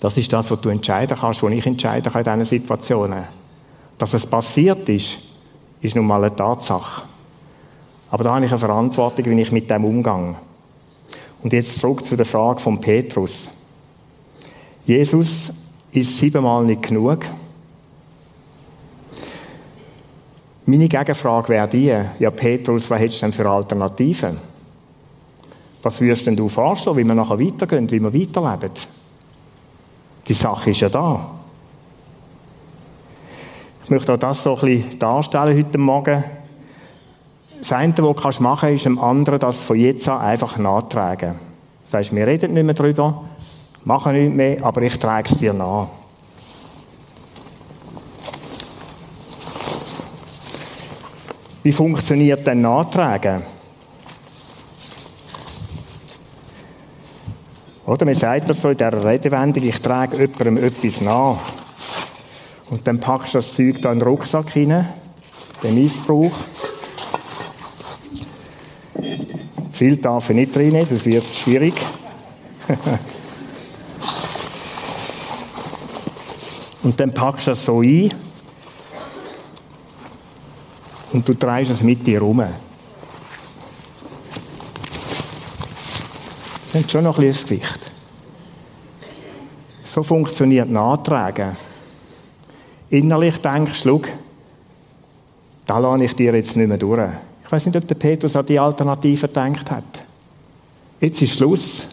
Das 0.00 0.16
ist 0.16 0.32
das, 0.32 0.50
was 0.50 0.60
du 0.60 0.68
entscheiden 0.70 1.16
kannst, 1.18 1.42
was 1.42 1.52
ich 1.52 1.66
entscheiden 1.66 2.12
kann 2.12 2.24
in 2.24 2.38
diesen 2.38 2.58
Situationen. 2.58 3.24
Dass 3.98 4.14
es 4.14 4.26
passiert 4.26 4.88
ist, 4.88 5.18
ist 5.80 5.96
nun 5.96 6.06
mal 6.06 6.22
eine 6.22 6.34
Tatsache. 6.34 7.02
Aber 8.10 8.24
da 8.24 8.34
habe 8.34 8.44
ich 8.44 8.50
eine 8.50 8.58
Verantwortung, 8.58 9.24
wie 9.24 9.40
ich 9.40 9.52
mit 9.52 9.68
dem 9.70 9.84
umgehe. 9.84 10.36
Und 11.42 11.52
jetzt 11.52 11.78
zurück 11.78 12.04
zu 12.04 12.16
der 12.16 12.26
Frage 12.26 12.60
von 12.60 12.80
Petrus. 12.80 13.48
Jesus 14.84 15.52
ist 15.92 16.18
siebenmal 16.18 16.64
nicht 16.64 16.82
genug. 16.82 17.20
Meine 20.64 20.88
Gegenfrage 20.88 21.48
wäre 21.48 21.68
die, 21.68 21.94
ja 22.18 22.30
Petrus, 22.30 22.90
was 22.90 23.00
hättest 23.00 23.22
du 23.22 23.26
denn 23.26 23.32
für 23.32 23.48
Alternativen? 23.48 24.36
Was 25.82 26.00
würdest 26.00 26.26
denn 26.26 26.34
du 26.34 26.48
vorschlagen, 26.48 26.98
wie 26.98 27.04
wir 27.04 27.14
nachher 27.14 27.38
weitergehen, 27.38 27.88
wie 27.90 28.00
wir 28.00 28.12
weiterleben? 28.12 28.70
Die 30.26 30.34
Sache 30.34 30.70
ist 30.70 30.80
ja 30.80 30.88
da. 30.88 31.30
Ich 33.84 33.90
möchte 33.90 34.12
auch 34.12 34.18
das 34.18 34.42
so 34.42 34.56
ein 34.56 34.60
bisschen 34.60 34.98
darstellen 34.98 35.56
heute 35.56 35.78
Morgen. 35.78 36.24
Das 37.68 37.72
eine, 37.72 37.92
was 37.98 38.36
du 38.36 38.42
machen 38.44 38.68
kannst, 38.68 38.76
ist 38.76 38.84
dem 38.84 39.00
anderen 39.00 39.40
das 39.40 39.56
von 39.56 39.76
jetzt 39.76 40.08
an 40.08 40.20
einfach 40.20 40.56
nachtragen. 40.56 41.34
Das 41.82 41.94
heißt, 41.94 42.14
wir 42.14 42.24
reden 42.24 42.54
nicht 42.54 42.62
mehr 42.62 42.76
darüber, 42.76 43.24
machen 43.82 44.12
nichts 44.12 44.36
mehr, 44.36 44.64
aber 44.64 44.82
ich 44.82 44.96
trage 44.96 45.28
es 45.28 45.38
dir 45.38 45.52
nach. 45.52 45.88
Wie 51.64 51.72
funktioniert 51.72 52.46
denn 52.46 52.60
Nachtragen? 52.60 53.42
Oder 57.84 58.04
man 58.04 58.14
sagt 58.14 58.48
das 58.48 58.62
so 58.62 58.68
in 58.68 58.76
dieser 58.76 59.04
Redewendung, 59.04 59.64
ich 59.64 59.82
trage 59.82 60.18
jemandem 60.18 60.58
etwas 60.58 61.00
nach. 61.00 61.38
Und 62.70 62.86
dann 62.86 63.00
packst 63.00 63.34
du 63.34 63.38
das 63.38 63.52
Zeug 63.54 63.82
da 63.82 63.90
in 63.90 63.98
den 63.98 64.06
Rucksack 64.06 64.54
rein, 64.54 64.86
den 65.64 65.74
Missbrauch. 65.74 66.30
Ich 69.80 70.34
nicht 70.34 70.54
sonst 70.54 71.04
wird 71.06 71.24
es 71.24 71.38
schwierig. 71.38 71.74
Und 76.82 76.98
dann 77.00 77.12
packst 77.12 77.46
du 77.48 77.50
das 77.50 77.64
so 77.64 77.80
ein 77.82 78.08
und 81.12 81.28
du 81.28 81.34
trägst 81.34 81.72
es 81.72 81.82
mit 81.82 82.06
dir 82.06 82.20
rum. 82.20 82.44
haben 86.76 86.88
schon 86.88 87.04
noch 87.04 87.18
ein 87.18 87.26
bisschen 87.26 87.58
Gewicht. 87.58 87.92
So 89.82 90.02
funktioniert 90.02 90.70
Nachtragen. 90.70 91.56
Innerlich 92.90 93.38
denkst 93.38 93.82
du, 93.82 94.02
da 95.66 95.78
lasse 95.78 96.04
ich 96.04 96.14
dir 96.14 96.34
jetzt 96.34 96.54
nicht 96.54 96.68
mehr 96.68 96.78
durch. 96.78 97.10
Ich 97.46 97.52
weiß 97.52 97.66
nicht, 97.66 97.76
ob 97.76 97.86
der 97.86 97.94
Petrus 97.94 98.34
an 98.34 98.44
die 98.44 98.58
Alternative 98.58 99.28
gedacht 99.28 99.70
hat. 99.70 99.84
Jetzt 101.00 101.22
ist 101.22 101.36
Schluss. 101.36 101.88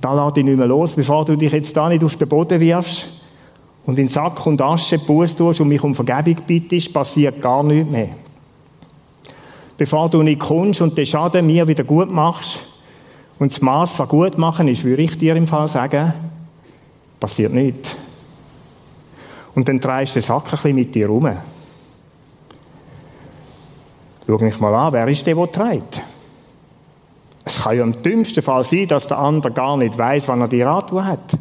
Da 0.00 0.14
lasse 0.14 0.38
ich 0.38 0.44
nicht 0.44 0.56
mehr 0.56 0.66
los, 0.66 0.94
bevor 0.94 1.24
du 1.24 1.36
dich 1.36 1.52
jetzt 1.52 1.76
da 1.76 1.88
nicht 1.88 2.04
auf 2.04 2.16
den 2.16 2.28
Boden 2.28 2.60
wirfst 2.60 3.20
und 3.84 3.98
in 3.98 4.08
Sack 4.08 4.46
und 4.46 4.62
Asche 4.62 4.98
Buß 4.98 5.36
tust 5.36 5.60
und 5.60 5.68
mich 5.68 5.82
um 5.82 5.94
Vergebung 5.94 6.36
bittest, 6.46 6.92
passiert 6.92 7.42
gar 7.42 7.62
nichts 7.62 7.90
mehr. 7.90 8.10
Bevor 9.76 10.08
du 10.08 10.22
nicht 10.22 10.40
kommst 10.40 10.80
und 10.80 10.96
den 10.96 11.04
Schaden 11.04 11.46
mir 11.46 11.66
wieder 11.66 11.84
gut 11.84 12.10
machst 12.10 12.60
und 13.38 13.52
das 13.52 13.60
Maß 13.60 13.90
von 13.92 14.08
gut 14.08 14.38
machen 14.38 14.68
ist, 14.68 14.84
würde 14.84 15.02
ich 15.02 15.18
dir 15.18 15.34
im 15.34 15.46
Fall 15.46 15.68
sagen, 15.68 16.14
passiert 17.18 17.52
nichts. 17.52 17.96
Und 19.54 19.68
dann 19.68 19.80
drehst 19.80 20.14
du 20.14 20.20
den 20.20 20.26
Sack 20.26 20.44
ein 20.44 20.50
bisschen 20.50 20.74
mit 20.76 20.94
dir 20.94 21.08
rum. 21.08 21.28
Schau 24.30 24.38
mich 24.38 24.60
mal 24.60 24.72
an, 24.72 24.92
wer 24.92 25.08
ist 25.08 25.26
der, 25.26 25.34
der 25.34 25.50
trägt? 25.50 26.02
Es 27.44 27.62
kann 27.62 27.76
ja 27.76 27.82
im 27.82 28.00
dümmsten 28.00 28.44
Fall 28.44 28.62
sein, 28.62 28.86
dass 28.86 29.08
der 29.08 29.18
andere 29.18 29.52
gar 29.52 29.76
nicht 29.76 29.98
weiß, 29.98 30.28
wann 30.28 30.42
er 30.42 30.46
die 30.46 30.62
Radtour 30.62 31.04
hat. 31.04 31.36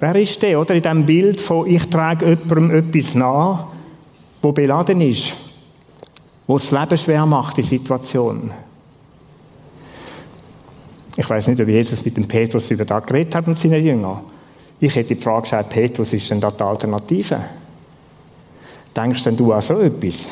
Wer 0.00 0.16
ist 0.16 0.42
der, 0.42 0.60
oder? 0.60 0.74
In 0.74 0.82
diesem 0.82 1.06
Bild 1.06 1.40
von, 1.40 1.68
ich 1.68 1.88
trage 1.88 2.30
jemandem 2.30 2.70
etwas 2.72 3.14
nach, 3.14 3.68
wo 4.42 4.50
beladen 4.50 5.00
ist, 5.02 5.36
wo 6.48 6.58
das 6.58 6.72
Leben 6.72 6.98
schwer 6.98 7.24
macht, 7.24 7.58
die 7.58 7.62
Situation. 7.62 8.50
Ich 11.16 11.30
weiß 11.30 11.46
nicht, 11.46 11.60
ob 11.60 11.68
Jesus 11.68 12.04
mit 12.04 12.16
dem 12.16 12.26
Petrus 12.26 12.68
über 12.72 12.84
das 12.84 13.06
geredet 13.06 13.36
hat 13.36 13.46
und 13.46 13.56
seine 13.56 13.78
Jünger. 13.78 14.24
Ich 14.80 14.96
hätte 14.96 15.14
die 15.14 15.22
Frage 15.22 15.42
gestellt, 15.42 15.68
Petrus, 15.68 16.12
ist 16.12 16.28
denn 16.28 16.40
das 16.40 16.56
die 16.56 16.64
Alternative? 16.64 17.38
Denkst 18.96 19.24
denn 19.24 19.36
du 19.36 19.52
an 19.52 19.62
so 19.62 19.80
etwas? 19.80 20.26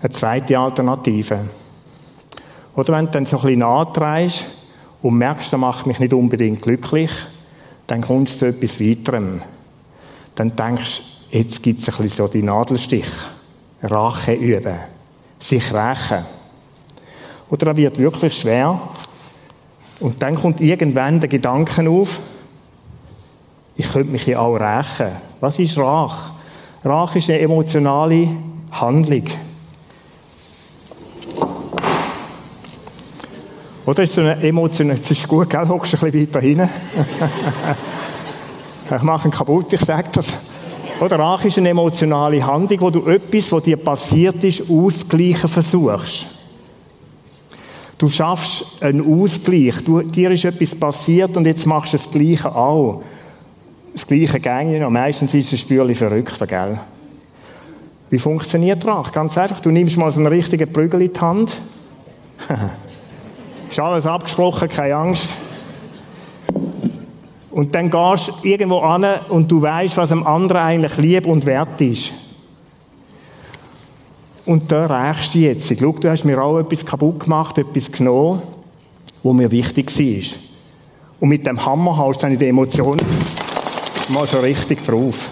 Eine 0.00 0.10
zweite 0.10 0.58
Alternative. 0.58 1.48
Oder 2.74 2.92
wenn 2.92 3.06
du 3.06 3.12
dann 3.12 3.26
so 3.26 3.38
ein 3.38 3.58
bisschen 3.58 4.32
und 5.02 5.18
merkst, 5.18 5.52
das 5.52 5.60
macht 5.60 5.86
mich 5.86 5.98
nicht 5.98 6.12
unbedingt 6.12 6.62
glücklich, 6.62 7.10
dann 7.86 8.02
kommst 8.02 8.34
du 8.34 8.38
zu 8.38 8.46
etwas 8.46 8.80
weiterem. 8.80 9.40
Dann 10.34 10.54
denkst 10.54 11.00
du, 11.30 11.38
jetzt 11.38 11.62
gibt 11.62 11.80
es 11.80 11.88
ein 11.88 12.02
bisschen 12.02 12.16
so 12.16 12.28
die 12.28 12.42
Nadelstich. 12.42 13.08
Rache 13.82 14.34
üben. 14.34 14.76
Sich 15.38 15.72
rächen. 15.72 16.24
Oder 17.48 17.66
das 17.66 17.76
wird 17.76 17.98
wirklich 17.98 18.38
schwer. 18.38 18.80
Und 20.00 20.22
dann 20.22 20.34
kommt 20.34 20.60
irgendwann 20.60 21.20
der 21.20 21.28
Gedanke 21.28 21.88
auf, 21.88 22.20
ich 23.76 23.92
könnte 23.92 24.10
mich 24.10 24.26
ja 24.26 24.40
auch 24.40 24.56
rächen. 24.56 25.12
Was 25.40 25.58
ist 25.58 25.76
Rach? 25.78 26.30
Rach 26.84 27.14
ist 27.16 27.28
eine 27.28 27.40
emotionale 27.40 28.28
Handlung. 28.70 29.24
Oder 33.84 34.02
ist 34.02 34.14
so 34.14 34.20
eine 34.20 34.42
Emotion, 34.42 34.88
jetzt 34.88 35.10
ist 35.10 35.28
gut, 35.28 35.50
gell, 35.50 35.68
hockst 35.68 35.92
du 35.92 35.96
ein 36.04 36.10
bisschen 36.10 36.28
weiter 36.28 36.40
hin. 36.40 36.68
ich 38.96 39.02
mache 39.02 39.28
ihn 39.28 39.30
kaputt, 39.30 39.72
ich 39.72 39.80
sage 39.80 40.08
das. 40.10 40.26
Oder 40.98 41.18
Rach 41.18 41.44
ist 41.44 41.58
eine 41.58 41.68
emotionale 41.68 42.44
Handlung, 42.44 42.80
wo 42.80 42.90
du 42.90 43.06
etwas, 43.06 43.52
was 43.52 43.62
dir 43.62 43.76
passiert 43.76 44.42
ist, 44.42 44.62
auszugleichen 44.68 45.48
versuchst. 45.48 46.26
Du 47.98 48.08
schaffst 48.08 48.82
einen 48.82 49.22
Ausgleich. 49.22 49.82
Du, 49.84 50.02
dir 50.02 50.30
ist 50.30 50.44
etwas 50.44 50.74
passiert 50.74 51.36
und 51.36 51.46
jetzt 51.46 51.66
machst 51.66 51.92
du 51.92 51.96
das 51.96 52.10
Gleiche 52.10 52.54
auch. 52.54 53.02
Das 53.96 54.06
Gleiche 54.06 54.40
gänge 54.40 54.78
noch. 54.78 54.90
Meistens 54.90 55.32
ist 55.32 55.54
es 55.54 55.70
ein 55.70 55.94
verrückt, 55.94 56.38
gell? 56.46 56.78
Wie 58.10 58.18
funktioniert 58.18 58.84
Rach? 58.84 59.10
Ganz 59.10 59.38
einfach. 59.38 59.60
Du 59.60 59.70
nimmst 59.70 59.96
mal 59.96 60.12
so 60.12 60.20
einen 60.20 60.26
richtigen 60.26 60.70
Prügel 60.70 61.00
in 61.00 61.12
die 61.14 61.18
Hand. 61.18 61.50
Ist 63.70 63.80
alles 63.80 64.06
abgesprochen, 64.06 64.68
keine 64.68 64.96
Angst. 64.96 65.32
Und 67.50 67.74
dann 67.74 67.90
gehst 67.90 68.28
du 68.28 68.32
irgendwo 68.46 68.80
an 68.80 69.06
und 69.30 69.50
du 69.50 69.62
weißt, 69.62 69.96
was 69.96 70.10
dem 70.10 70.26
anderen 70.26 70.60
eigentlich 70.60 70.98
lieb 70.98 71.26
und 71.26 71.46
wert 71.46 71.80
ist. 71.80 72.12
Und 74.44 74.70
da 74.70 74.84
rächst 74.84 75.34
du 75.34 75.38
jetzt. 75.38 75.74
Schau, 75.80 75.92
du 75.92 76.10
hast 76.10 76.24
mir 76.24 76.40
auch 76.40 76.58
etwas 76.58 76.84
kaputt 76.84 77.20
gemacht, 77.20 77.56
etwas 77.56 77.90
genommen, 77.90 78.42
wo 79.22 79.32
mir 79.32 79.50
wichtig 79.50 79.90
war. 79.98 80.38
Und 81.18 81.30
mit 81.30 81.46
dem 81.46 81.64
Hammer 81.64 81.96
haust 81.96 82.22
du 82.22 82.26
dann 82.26 82.36
die 82.36 82.44
Mal 84.08 84.26
so 84.26 84.38
richtig 84.38 84.84
drauf. 84.86 85.28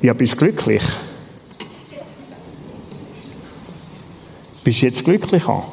Ja, 0.00 0.14
bist 0.14 0.32
du 0.32 0.36
glücklich? 0.38 0.82
Bist 4.64 4.80
du 4.80 4.86
jetzt 4.86 5.04
glücklicher? 5.04 5.64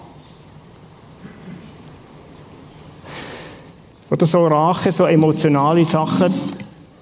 Oder 4.09 4.25
so 4.25 4.47
Rache, 4.47 4.91
so 4.91 5.05
emotionale 5.05 5.85
Sachen, 5.85 6.33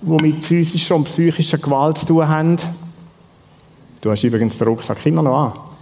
die 0.02 0.24
mit 0.24 0.44
physischer 0.44 0.96
und 0.96 1.06
psychischer 1.06 1.58
Gewalt 1.58 1.98
zu 1.98 2.06
tun 2.06 2.28
haben. 2.28 2.58
Du 4.02 4.12
hast 4.12 4.24
übrigens 4.24 4.58
den 4.58 4.68
Rucksack 4.68 5.04
immer 5.08 5.24
noch 5.24 5.38
an. 5.38 5.75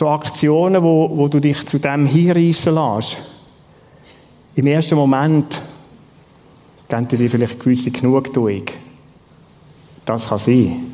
So 0.00 0.08
Aktionen, 0.08 0.82
wo, 0.82 1.10
wo 1.14 1.28
du 1.28 1.40
dich 1.40 1.66
zu 1.66 1.78
dem 1.78 2.06
hinreissen 2.06 2.74
lässt. 2.74 3.18
Im 4.54 4.66
ersten 4.66 4.94
Moment 4.94 5.60
geben 6.88 7.06
dir 7.06 7.28
vielleicht 7.28 7.60
gewisse 7.60 7.90
Genugtuung. 7.90 8.62
Das 10.06 10.26
kann 10.26 10.38
sein. 10.38 10.86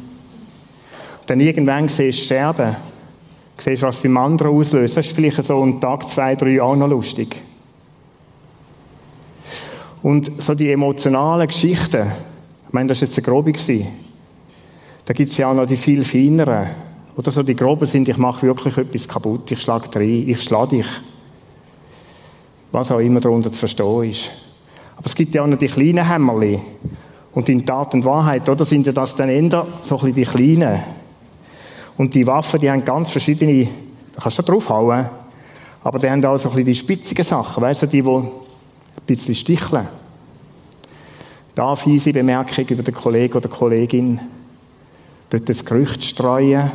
Dann 1.25 1.39
irgendwann 1.39 1.89
siehst 1.89 2.19
du 2.19 2.25
sterben. 2.25 2.75
Siehst, 3.59 3.85
was 3.85 3.99
beim 3.99 4.17
anderen 4.17 4.51
auslöst. 4.51 4.97
Das 4.97 5.07
ist 5.07 5.15
vielleicht 5.15 5.41
so 5.45 5.63
ein 5.63 5.81
Tag, 5.81 6.09
zwei, 6.09 6.35
drei 6.35 6.61
auch 6.61 6.75
noch 6.75 6.89
lustig. 6.89 7.41
Und 10.03 10.43
so 10.43 10.53
die 10.57 10.73
emotionalen 10.73 11.47
Geschichten, 11.47 12.11
ich 12.67 12.73
meine, 12.73 12.89
das 12.89 13.03
war 13.03 13.07
jetzt 13.07 13.19
eine 13.19 13.25
grobe. 13.25 13.53
Da 15.05 15.15
gibt 15.15 15.31
es 15.31 15.39
ja 15.39 15.49
auch 15.49 15.55
noch 15.55 15.67
die 15.67 15.77
viel 15.77 16.03
feineren. 16.03 16.86
Oder 17.17 17.33
so 17.33 17.43
die 17.43 17.57
groben 17.57 17.87
sind, 17.87 18.09
ich 18.09 18.19
mache 18.19 18.47
wirklich 18.47 18.77
etwas 18.77 19.09
kaputt, 19.09 19.51
ich 19.51 19.61
schlage 19.61 19.89
rein, 19.95 20.29
ich 20.29 20.43
schlage 20.43 20.77
dich. 20.77 20.87
Was 22.73 22.93
auch 22.93 22.99
immer 22.99 23.21
darunter 23.21 23.51
zu 23.51 23.59
verstehen 23.59 24.11
ist. 24.11 24.31
Aber 24.97 25.07
es 25.07 25.15
gibt 25.15 25.35
ja 25.35 25.43
auch 25.43 25.47
noch 25.47 25.57
die 25.57 25.67
kleinen 25.67 26.07
Hämmerli. 26.07 26.61
Und 27.33 27.49
in 27.49 27.65
Tat 27.65 27.95
und 27.95 28.05
Wahrheit, 28.05 28.49
oder, 28.49 28.65
sind 28.65 28.87
ja 28.87 28.93
das 28.93 29.17
dann 29.17 29.29
eher 29.29 29.67
so 29.83 29.99
ein 29.99 30.13
bisschen 30.13 30.15
die 30.15 30.25
kleinen. 30.25 30.83
Und 31.97 32.15
die 32.15 32.27
Waffen, 32.27 32.61
die 32.61 32.71
haben 32.71 32.85
ganz 32.85 33.11
verschiedene, 33.11 33.69
da 34.15 34.23
kannst 34.23 34.39
du 34.39 34.43
draufhauen, 34.43 35.09
aber 35.83 35.99
die 35.99 36.11
haben 36.11 36.25
auch 36.25 36.37
so 36.37 36.51
ein 36.51 36.57
bisschen 36.57 36.67
die 36.67 36.75
spitzigen 36.75 37.25
Sachen, 37.25 37.63
weißt 37.63 37.83
du, 37.83 37.87
die, 37.87 38.03
die 38.03 38.11
ein 38.11 38.31
bisschen 39.07 39.35
sticheln. 39.35 39.89
Da 41.55 41.75
fiese 41.77 42.13
Bemerkung 42.13 42.67
über 42.69 42.83
den 42.83 42.95
Kollegen 42.95 43.35
oder 43.35 43.49
Kollegin, 43.49 44.21
dort 45.31 45.49
das 45.49 45.65
Gerücht 45.65 46.05
streuen, 46.05 46.71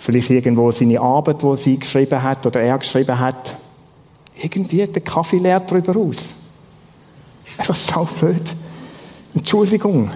vielleicht 0.00 0.30
irgendwo 0.30 0.72
seine 0.72 0.98
Arbeit, 0.98 1.42
die 1.42 1.56
sie 1.58 1.78
geschrieben 1.78 2.22
hat 2.22 2.44
oder 2.46 2.60
er 2.60 2.78
geschrieben 2.78 3.18
hat, 3.18 3.54
irgendwie 4.34 4.86
der 4.86 5.02
Kaffee 5.02 5.36
leert 5.36 5.70
darüber 5.70 5.94
aus. 5.94 6.24
Einfach 7.58 7.74
so 7.74 8.08
blöd. 8.18 8.42
Entschuldigung. 9.34 10.10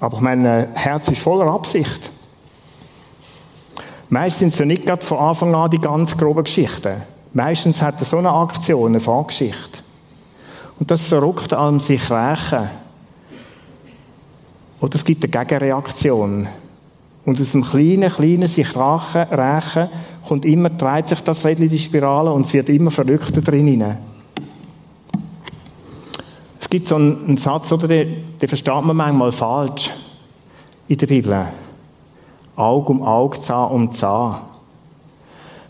Aber 0.00 0.20
mein 0.20 0.44
Herz 0.74 1.08
ist 1.08 1.20
voller 1.20 1.52
Absicht. 1.52 2.10
Meistens 4.08 4.38
sind 4.38 4.52
es 4.52 4.58
ja 4.58 4.64
nicht 4.64 4.86
gerade 4.86 5.04
von 5.04 5.18
Anfang 5.18 5.54
an 5.54 5.70
die 5.70 5.80
ganz 5.80 6.16
groben 6.16 6.44
Geschichten. 6.44 6.94
Meistens 7.34 7.82
hat 7.82 8.00
er 8.00 8.06
so 8.06 8.18
eine 8.18 8.32
Aktion 8.32 8.92
eine 8.92 9.00
Vorgeschichte. 9.00 9.80
Und 10.78 10.90
das 10.90 11.02
verrückt 11.02 11.52
an 11.52 11.78
sich 11.78 12.10
rächen. 12.10 12.70
Oder 14.80 14.94
es 14.94 15.04
gibt 15.04 15.24
eine 15.24 15.30
Gegenreaktion. 15.30 16.48
Und 17.24 17.40
aus 17.40 17.52
dem 17.52 17.64
kleinen, 17.64 18.10
kleinen 18.10 18.48
sich 18.48 18.76
rächen, 18.76 19.22
rächen 19.30 19.88
kommt 20.26 20.44
immer, 20.44 20.70
dreht 20.70 21.08
sich 21.08 21.20
das 21.20 21.44
Rädchen 21.44 21.68
die 21.68 21.78
Spirale 21.78 22.32
und 22.32 22.46
es 22.46 22.52
wird 22.52 22.68
immer 22.68 22.90
verrückter 22.90 23.40
drin. 23.40 23.84
Es 26.60 26.68
gibt 26.68 26.88
so 26.88 26.96
einen, 26.96 27.36
Satz, 27.36 27.72
oder, 27.72 27.88
den, 27.88 28.38
den 28.40 28.48
versteht 28.48 28.84
man 28.84 28.96
manchmal 28.96 29.32
falsch 29.32 29.90
in 30.88 30.98
der 30.98 31.06
Bibel. 31.06 31.46
Auge 32.56 32.92
um 32.92 33.02
Auge, 33.02 33.40
Zahn 33.40 33.70
um 33.70 33.92
Zahn. 33.92 34.36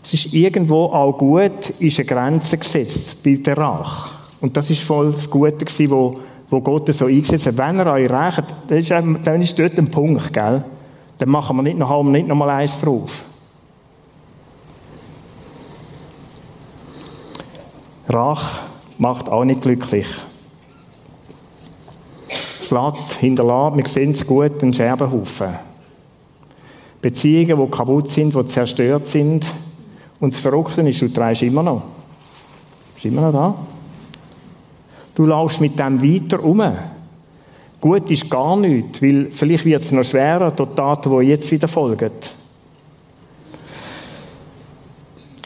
Es 0.03 0.13
ist 0.13 0.33
irgendwo 0.33 0.85
auch 0.85 1.17
gut, 1.17 1.71
ist 1.79 1.99
eine 1.99 2.05
Grenze 2.05 2.57
gesetzt 2.57 3.23
bei 3.23 3.35
der 3.35 3.57
Rache. 3.57 4.11
Und 4.41 4.55
das 4.55 4.69
ist 4.69 4.83
voll 4.83 5.11
das 5.11 5.29
Gute 5.29 5.65
gewesen, 5.65 5.89
wo, 5.89 6.19
wo 6.49 6.61
Gott 6.61 6.93
so 6.93 7.05
eingesetzt 7.05 7.47
hat. 7.47 7.57
Wenn 7.57 7.79
er 7.79 7.93
euch 7.93 8.09
rächt, 8.09 8.43
ist, 8.69 8.91
dann 8.91 9.41
ist 9.41 9.57
dort 9.57 9.77
ein 9.79 9.89
Punkt, 9.89 10.31
gell? 10.31 10.63
Dann 11.17 11.29
machen 11.29 11.55
wir 11.57 11.63
nicht 11.63 11.77
noch, 11.77 12.03
wir 12.03 12.11
nicht 12.11 12.27
noch 12.27 12.35
mal 12.35 12.49
eins 12.49 12.79
drauf. 12.79 13.23
Rach 18.07 18.61
macht 18.97 19.29
auch 19.29 19.43
nicht 19.43 19.61
glücklich. 19.61 20.07
Es 22.61 22.71
lässt 22.71 23.13
hinterlässt, 23.19 23.77
wir 23.77 23.87
sehen 23.87 24.11
es 24.11 24.25
gut, 24.25 24.61
einen 24.61 24.73
Scherbenhaufen. 24.73 25.55
Beziehungen, 27.01 27.63
die 27.63 27.71
kaputt 27.71 28.09
sind, 28.09 28.33
die 28.33 28.47
zerstört 28.47 29.07
sind. 29.07 29.45
Und 30.19 30.33
das 30.33 30.39
Verrückte 30.39 30.81
ist, 30.81 31.01
du 31.01 31.07
trägst 31.07 31.43
immer 31.43 31.61
noch. 31.61 31.83
Bist 32.93 33.05
immer 33.05 33.21
noch 33.21 33.31
da. 33.31 33.55
Du 35.13 35.25
laufst 35.25 35.61
mit 35.61 35.77
dem 35.77 36.01
weiter 36.01 36.43
um. 36.43 36.63
Gut 37.85 38.09
ist 38.09 38.31
gar 38.31 38.57
nichts, 38.57 38.99
weil 38.99 39.27
vielleicht 39.31 39.63
wird 39.63 39.83
es 39.83 39.91
noch 39.91 40.03
schwerer 40.03 40.49
durch 40.49 40.71
die 40.71 40.75
Taten, 40.75 41.19
die 41.19 41.27
jetzt 41.27 41.51
wieder 41.51 41.67
folgen. 41.67 42.09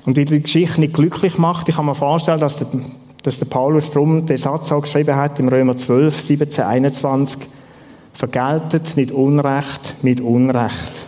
Und 0.05 0.15
wie 0.15 0.24
die 0.24 0.41
Geschichte 0.41 0.79
nicht 0.79 0.93
glücklich 0.93 1.38
macht, 1.38 1.67
ich 1.67 1.75
kann 1.75 1.86
mir 1.86 1.96
vorstellen, 1.96 2.39
dass 2.39 2.60
der, 2.60 2.67
dass 3.24 3.39
der 3.39 3.46
Paulus 3.46 3.91
drum 3.91 4.25
den 4.25 4.38
Satz 4.38 4.72
auch 4.72 4.79
geschrieben 4.79 5.17
hat 5.17 5.38
im 5.41 5.50
Römer 5.50 5.75
12, 5.75 6.17
17, 6.17 6.63
21. 6.63 7.41
Vergeltet 8.13 8.96
nicht 8.96 9.12
Unrecht 9.12 10.01
mit 10.01 10.22
Unrecht. 10.22 11.08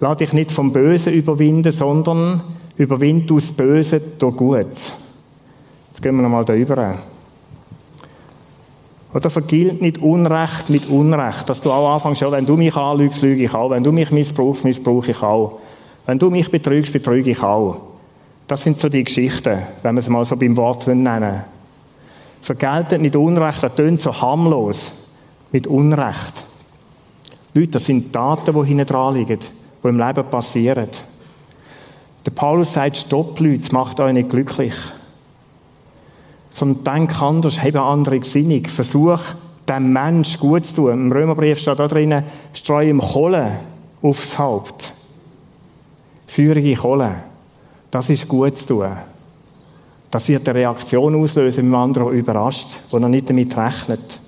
Lass 0.00 0.16
dich 0.16 0.32
nicht 0.32 0.50
vom 0.50 0.72
Bösen 0.72 1.12
überwinden, 1.12 1.70
sondern 1.70 2.40
überwind 2.76 3.30
du 3.30 3.36
das 3.36 3.52
Böse 3.52 4.00
durch 4.18 4.36
Gutes. 4.36 4.94
Jetzt 5.92 6.02
gehen 6.02 6.16
wir 6.16 6.22
nochmal 6.22 6.44
da 6.44 6.54
rüber. 6.54 6.98
Oder 9.14 9.30
vergilt 9.30 9.80
nicht 9.80 9.98
Unrecht 9.98 10.68
mit 10.68 10.86
Unrecht, 10.86 11.48
dass 11.48 11.60
du 11.60 11.72
auch 11.72 11.94
anfängst, 11.94 12.20
ja, 12.20 12.30
wenn 12.30 12.44
du 12.44 12.56
mich 12.56 12.76
anlügst, 12.76 13.22
lüge 13.22 13.44
ich 13.44 13.54
auch. 13.54 13.70
Wenn 13.70 13.82
du 13.82 13.90
mich 13.90 14.10
missbrauchst, 14.10 14.64
missbrauche 14.64 15.12
ich 15.12 15.22
auch. 15.22 15.60
Wenn 16.04 16.18
du 16.18 16.30
mich 16.30 16.50
betrügst, 16.50 16.92
betrüge 16.92 17.30
ich 17.30 17.42
auch. 17.42 17.80
Das 18.46 18.62
sind 18.62 18.78
so 18.78 18.88
die 18.88 19.04
Geschichten, 19.04 19.58
wenn 19.82 19.94
wir 19.94 20.00
es 20.00 20.08
mal 20.08 20.24
so 20.24 20.36
beim 20.36 20.56
Wort 20.56 20.86
nennen 20.86 21.44
Vergeltet 22.40 23.00
nicht 23.00 23.16
Unrecht, 23.16 23.62
das 23.62 23.74
tönt 23.74 24.00
so 24.00 24.18
harmlos. 24.20 24.92
Mit 25.50 25.66
Unrecht. 25.66 26.44
Leute, 27.54 27.72
das 27.72 27.86
sind 27.86 28.12
Taten, 28.12 28.54
die 28.54 28.66
hinten 28.66 28.86
dran 28.86 29.14
liegen, 29.14 29.38
die 29.82 29.88
im 29.88 29.98
Leben 29.98 30.24
passieren. 30.30 30.88
Der 32.24 32.30
Paulus 32.30 32.74
sagt, 32.74 32.98
stopp, 32.98 33.40
Leute, 33.40 33.62
es 33.62 33.72
macht 33.72 33.98
euch 34.00 34.12
nicht 34.12 34.28
glücklich. 34.28 34.74
Sondern 36.58 36.82
denk 36.82 37.22
anders, 37.22 37.58
habe 37.58 37.80
eine 37.80 37.82
andere 37.82 38.18
Gesinnung. 38.18 38.64
Versuch, 38.64 39.20
dem 39.68 39.92
Mensch 39.92 40.40
gut 40.40 40.64
zu 40.64 40.74
tun. 40.74 40.92
Im 40.92 41.12
Römerbrief 41.12 41.60
steht 41.60 41.78
da 41.78 41.86
drinnen, 41.86 42.24
streue 42.52 42.90
ihm 42.90 43.00
Kohle 43.00 43.52
aufs 44.02 44.36
Haupt. 44.36 44.92
Feurige 46.26 46.74
Kohle. 46.74 47.14
Das 47.92 48.10
ist 48.10 48.26
gut 48.26 48.56
zu 48.56 48.66
tun. 48.66 48.88
Das 50.10 50.28
wird 50.28 50.48
eine 50.48 50.58
Reaktion 50.58 51.14
auslösen 51.14 51.66
im 51.66 51.74
anderen, 51.76 52.08
der 52.08 52.18
überrascht, 52.18 52.68
der 52.90 52.98
noch 52.98 53.08
nicht 53.08 53.30
damit 53.30 53.56
rechnet. 53.56 54.20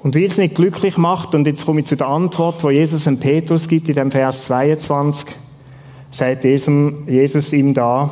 Und 0.00 0.16
weil 0.16 0.24
es 0.24 0.38
nicht 0.38 0.56
glücklich 0.56 0.96
macht, 0.96 1.36
und 1.36 1.46
jetzt 1.46 1.64
komme 1.64 1.80
ich 1.80 1.86
zu 1.86 1.96
der 1.96 2.08
Antwort, 2.08 2.64
wo 2.64 2.70
Jesus 2.70 3.04
dem 3.04 3.20
Petrus 3.20 3.68
gibt, 3.68 3.88
in 3.90 3.94
dem 3.94 4.10
Vers 4.10 4.46
22, 4.46 5.36
sagt 6.10 6.44
Jesus 6.44 7.52
ihm 7.52 7.74
da, 7.74 8.10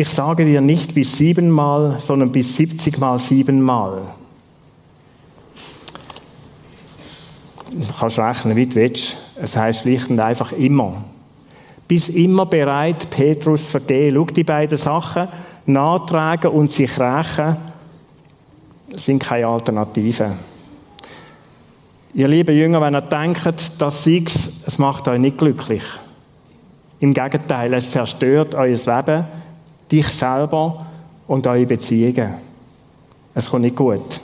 ich 0.00 0.08
sage 0.08 0.46
dir 0.46 0.62
nicht 0.62 0.94
bis 0.94 1.18
siebenmal, 1.18 1.98
sondern 2.00 2.32
bis 2.32 2.56
siebzigmal 2.56 3.18
siebenmal. 3.18 4.00
Du 7.70 7.92
kannst 7.98 8.18
rechnen, 8.18 8.56
wie 8.56 8.64
du 8.64 8.76
willst. 8.76 9.18
Es 9.36 9.54
heißt 9.54 9.80
schlicht 9.80 10.08
und 10.08 10.18
einfach 10.18 10.52
immer. 10.52 11.04
Bis 11.86 12.08
immer 12.08 12.46
bereit, 12.46 13.10
Petrus 13.10 13.66
vergehen. 13.66 14.14
Schau, 14.14 14.24
die 14.24 14.42
beiden 14.42 14.78
Sachen, 14.78 15.28
nachtragen 15.66 16.50
und 16.50 16.72
sich 16.72 16.98
rächen, 16.98 17.56
sind 18.96 19.22
keine 19.22 19.48
Alternativen. 19.48 20.32
Ihr 22.14 22.26
lieben 22.26 22.56
Jünger, 22.56 22.80
wenn 22.80 22.94
ihr 22.94 23.02
denkt, 23.02 23.52
das 23.76 24.04
Siegs, 24.04 24.34
es 24.66 24.78
macht 24.78 25.08
euch 25.08 25.20
nicht 25.20 25.36
glücklich. 25.36 25.84
Im 27.00 27.12
Gegenteil, 27.12 27.74
es 27.74 27.90
zerstört 27.90 28.54
euer 28.54 28.76
Leben, 28.76 29.26
dich 29.90 30.06
selber 30.06 30.86
und 31.26 31.46
eure 31.46 31.66
Beziehungen. 31.66 32.34
Es 33.34 33.48
kommt 33.48 33.62
nicht 33.62 33.76
gut. 33.76 34.20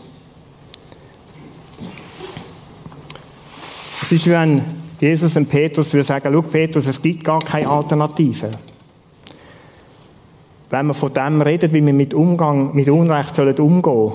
Es 4.02 4.12
ist 4.12 4.26
wie 4.26 4.30
wenn 4.30 4.62
Jesus 5.00 5.36
und 5.36 5.48
Petrus 5.48 5.92
würde 5.92 6.04
sagen, 6.04 6.30
schau 6.32 6.42
Petrus, 6.42 6.86
es 6.86 7.00
gibt 7.00 7.24
gar 7.24 7.40
keine 7.40 7.68
Alternative. 7.68 8.50
Wenn 10.70 10.86
wir 10.86 10.94
von 10.94 11.12
dem 11.12 11.42
reden, 11.42 11.72
wie 11.72 11.84
wir 11.84 11.92
mit 11.92 12.14
Umgang, 12.14 12.74
mit 12.74 12.88
Unrecht 12.88 13.34
sollen 13.34 13.56
umgehen, 13.58 14.12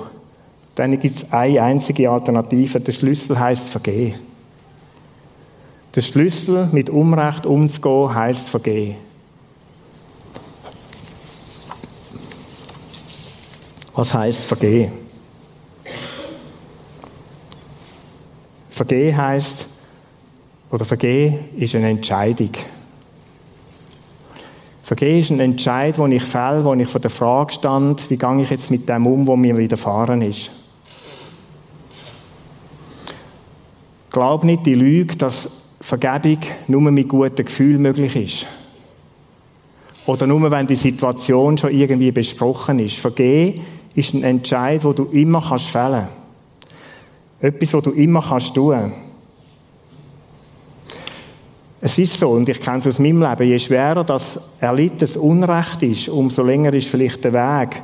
dann 0.76 1.00
gibt 1.00 1.18
es 1.18 1.32
eine 1.32 1.62
einzige 1.62 2.10
Alternative. 2.10 2.80
Der 2.80 2.92
Schlüssel 2.92 3.40
heißt 3.40 3.70
Vergehen. 3.70 4.16
Der 5.96 6.02
Schlüssel, 6.02 6.70
mit 6.72 6.90
Unrecht 6.90 7.46
umzugehen, 7.46 8.16
heißt 8.16 8.50
Vergehen. 8.50 8.96
Was 14.02 14.16
heißt 14.16 14.46
Vergehen? 14.46 14.92
Vergehen 18.72 19.16
heißt 19.16 19.68
oder 20.72 20.86
Vergehen 20.86 21.38
ist 21.56 21.76
eine 21.76 21.90
Entscheidung. 21.90 22.50
Vergehen 24.82 25.20
ist 25.20 25.30
ein 25.30 25.40
Entscheid, 25.40 26.00
den 26.00 26.14
ich 26.14 26.24
fälle, 26.24 26.66
wo 26.66 26.74
ich 26.74 26.88
vor 26.88 27.00
der 27.00 27.12
Frage 27.12 27.54
stand, 27.54 28.10
wie 28.10 28.18
gehe 28.18 28.42
ich 28.42 28.50
jetzt 28.50 28.72
mit 28.72 28.90
dem 28.90 29.06
um, 29.06 29.28
wo 29.28 29.36
mir 29.36 29.56
widerfahren 29.56 30.24
ist. 30.24 30.50
Glaub 34.10 34.44
nicht 34.44 34.66
die 34.66 34.74
Lüge, 34.74 35.16
dass 35.16 35.48
Vergebung 35.80 36.40
nur 36.68 36.90
mit 36.90 37.08
gutem 37.08 37.46
Gefühl 37.46 37.78
möglich 37.78 38.16
ist. 38.16 38.48
Oder 40.08 40.26
nur, 40.26 40.50
wenn 40.50 40.66
die 40.66 40.74
Situation 40.74 41.60
schon 41.60 41.70
irgendwie 41.70 42.12
besprochen 42.12 42.80
ist. 42.80 42.98
Vergehen 42.98 43.62
ist 43.96 44.14
ein 44.14 44.24
Entscheid, 44.24 44.84
wo 44.84 44.94
du 44.94 45.06
immer 45.06 45.42
kannst 45.42 45.68
fällen. 45.68 46.08
Etwas, 47.40 47.74
wo 47.74 47.82
du 47.82 47.92
immer 47.92 48.22
kannst 48.22 48.54
tun. 48.54 48.94
Es 51.84 51.98
ist 51.98 52.20
so, 52.20 52.30
und 52.30 52.48
ich 52.48 52.62
kenne 52.62 52.78
es 52.78 52.88
aus 52.88 53.00
meinem 53.00 53.22
Leben, 53.22 53.48
je 53.48 53.58
schwerer 53.58 54.04
das 54.04 54.40
erlittenes 54.60 55.18
Unrecht 55.18 55.82
ist, 55.82 56.10
umso 56.10 56.44
länger 56.44 56.74
ist 56.74 56.88
vielleicht 56.88 57.24
der 57.24 57.34
Weg 57.34 57.82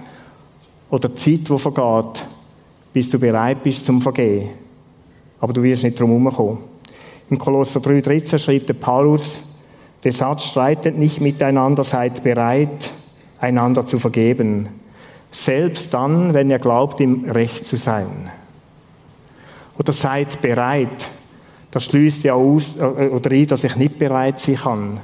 oder 0.91 1.09
die 1.09 1.15
Zeit, 1.15 1.49
die 1.49 1.57
vergeht, 1.57 2.25
bis 2.93 3.09
du 3.09 3.19
bereit 3.19 3.63
bist 3.63 3.85
zum 3.85 3.99
Vergehen. 3.99 4.49
Aber 5.39 5.51
du 5.51 5.63
wirst 5.63 5.83
nicht 5.83 5.99
drum 5.99 6.11
herumkommen. 6.11 6.59
Im 7.29 7.39
Kolosser 7.39 7.79
3,13 7.79 8.37
schreibt 8.37 8.69
der 8.69 8.75
Paulus, 8.75 9.37
der 10.03 10.13
Satz, 10.13 10.43
streitet 10.43 10.97
nicht 10.97 11.19
miteinander, 11.19 11.83
seid 11.83 12.23
bereit, 12.23 12.91
einander 13.39 13.85
zu 13.85 13.99
vergeben. 13.99 14.67
Selbst 15.37 15.93
dann, 15.93 16.33
wenn 16.33 16.49
ihr 16.49 16.57
glaubt, 16.57 16.99
im 16.99 17.29
Recht 17.29 17.63
zu 17.63 17.77
sein. 17.77 18.31
Oder 19.77 19.93
seid 19.93 20.41
bereit, 20.41 21.11
das 21.69 21.83
schließt 21.83 22.23
ja 22.23 22.33
aus, 22.33 22.77
äh, 22.77 23.09
oder 23.09 23.29
ein, 23.29 23.45
dass 23.45 23.63
ich 23.63 23.75
nicht 23.75 23.99
bereit 23.99 24.39
sein 24.39 24.55
kann. 24.55 24.99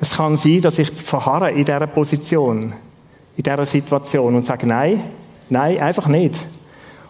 Es 0.00 0.16
kann 0.16 0.38
sein, 0.38 0.62
dass 0.62 0.78
ich 0.78 0.90
verharre 0.90 1.50
in 1.50 1.66
dieser 1.66 1.86
Position, 1.88 2.72
in 3.36 3.42
dieser 3.42 3.66
Situation 3.66 4.34
und 4.34 4.46
sage, 4.46 4.66
nein, 4.66 5.04
nein, 5.50 5.78
einfach 5.78 6.06
nicht. 6.06 6.36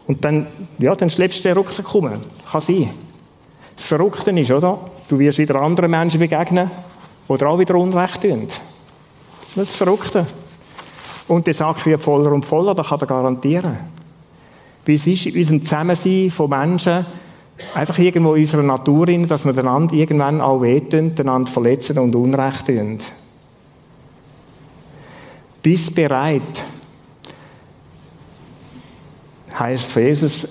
Und 0.08 0.24
dann, 0.24 0.48
ja, 0.78 0.96
dann 0.96 1.08
schleppst 1.08 1.38
du 1.38 1.50
den 1.50 1.56
Rucksack 1.56 1.94
rum. 1.94 2.10
Kann 2.50 2.60
sein. 2.60 2.90
Das 3.76 3.86
Verrückte 3.86 4.32
ist, 4.32 4.50
oder? 4.50 4.76
Du 5.06 5.20
wirst 5.20 5.38
wieder 5.38 5.54
anderen 5.62 5.92
Menschen 5.92 6.18
begegnen, 6.18 6.68
die 7.28 7.38
dir 7.38 7.48
auch 7.48 7.60
wieder 7.60 7.76
Unrecht 7.76 8.22
tun. 8.22 8.48
Das 9.54 9.68
ist 9.68 9.70
das 9.70 9.76
Verrückte. 9.76 10.26
Und 11.30 11.46
der 11.46 11.54
Sack 11.54 11.86
wird 11.86 12.02
voller 12.02 12.32
und 12.32 12.44
voller, 12.44 12.74
das 12.74 12.88
kann 12.88 12.98
er 12.98 13.06
garantieren. 13.06 13.78
Weil 14.84 14.94
es 14.96 15.06
ist 15.06 15.26
in 15.26 15.36
unserem 15.36 15.62
Zusammensein 15.62 16.28
von 16.28 16.50
Menschen, 16.50 17.06
einfach 17.72 17.98
irgendwo 17.98 18.34
in 18.34 18.42
unserer 18.42 18.64
Natur 18.64 19.06
drin, 19.06 19.28
dass 19.28 19.44
wir 19.44 19.56
einander 19.56 19.94
irgendwann 19.94 20.40
auch 20.40 20.60
wehtun, 20.60 21.14
einander 21.16 21.48
verletzen 21.48 22.00
und 22.00 22.16
Unrecht 22.16 22.66
tun. 22.66 22.98
Bist 25.62 25.94
bereit, 25.94 26.64
heißt 29.56 29.94
Jesus, 29.94 30.48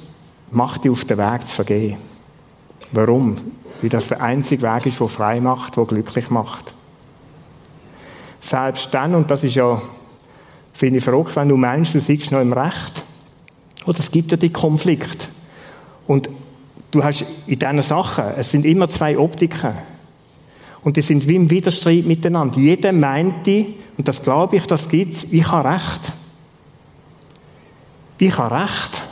mach 0.52 0.78
dich 0.78 0.92
auf 0.92 1.04
den 1.04 1.18
Weg 1.18 1.42
zu 1.42 1.56
vergehen. 1.56 1.98
Warum? 2.94 3.36
Weil 3.82 3.90
das 3.90 4.08
der 4.08 4.22
einzige 4.22 4.62
Weg 4.62 4.86
ist, 4.86 5.02
der 5.02 5.10
frei 5.10 5.42
macht, 5.42 5.76
der 5.76 5.84
glücklich 5.84 6.30
macht. 6.30 6.74
Selbst 8.40 8.94
dann, 8.94 9.14
und 9.14 9.30
das 9.30 9.44
ist 9.44 9.56
ja 9.56 9.82
Finde 10.80 11.00
ich 11.00 11.04
verrückt, 11.04 11.36
wenn 11.36 11.50
du 11.50 11.58
meinst, 11.58 11.94
du 11.94 12.00
siehst 12.00 12.32
noch 12.32 12.40
im 12.40 12.54
Recht. 12.54 13.04
Oder 13.86 14.00
es 14.00 14.10
gibt 14.10 14.32
ja 14.32 14.38
die 14.38 14.50
Konflikt. 14.50 15.28
Und 16.08 16.30
du 16.90 17.04
hast 17.04 17.26
in 17.48 17.60
diesen 17.60 17.82
Sachen, 17.82 18.24
es 18.38 18.50
sind 18.50 18.64
immer 18.64 18.88
zwei 18.88 19.18
Optiken. 19.18 19.74
Und 20.82 20.96
die 20.96 21.02
sind 21.02 21.28
wie 21.28 21.36
im 21.36 21.50
Widerstreit 21.50 22.06
miteinander. 22.06 22.58
Jeder 22.58 22.94
meinte, 22.94 23.66
und 23.98 24.08
das 24.08 24.24
glaube 24.24 24.56
ich, 24.56 24.68
das 24.68 24.88
gibt's, 24.88 25.26
ich 25.30 25.46
habe 25.52 25.68
Recht. 25.68 26.14
Ich 28.18 28.38
habe 28.38 28.56
Recht. 28.56 29.04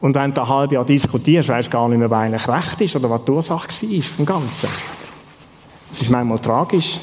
Und 0.00 0.16
wenn 0.16 0.34
du 0.34 0.40
ein 0.40 0.48
halbes 0.48 0.74
Jahr 0.74 0.84
diskutierst, 0.84 1.48
weißt 1.48 1.68
du 1.68 1.70
gar 1.70 1.88
nicht 1.88 1.98
mehr, 1.98 2.10
wer 2.10 2.18
eigentlich 2.18 2.48
Recht 2.48 2.80
ist 2.80 2.96
oder 2.96 3.08
was 3.08 3.24
die 3.24 3.30
Ursache 3.30 3.68
war 3.68 4.02
vom 4.02 4.26
Ganzen. 4.26 4.68
Das 5.90 6.02
ist 6.02 6.10
manchmal 6.10 6.40
tragisch. 6.40 6.98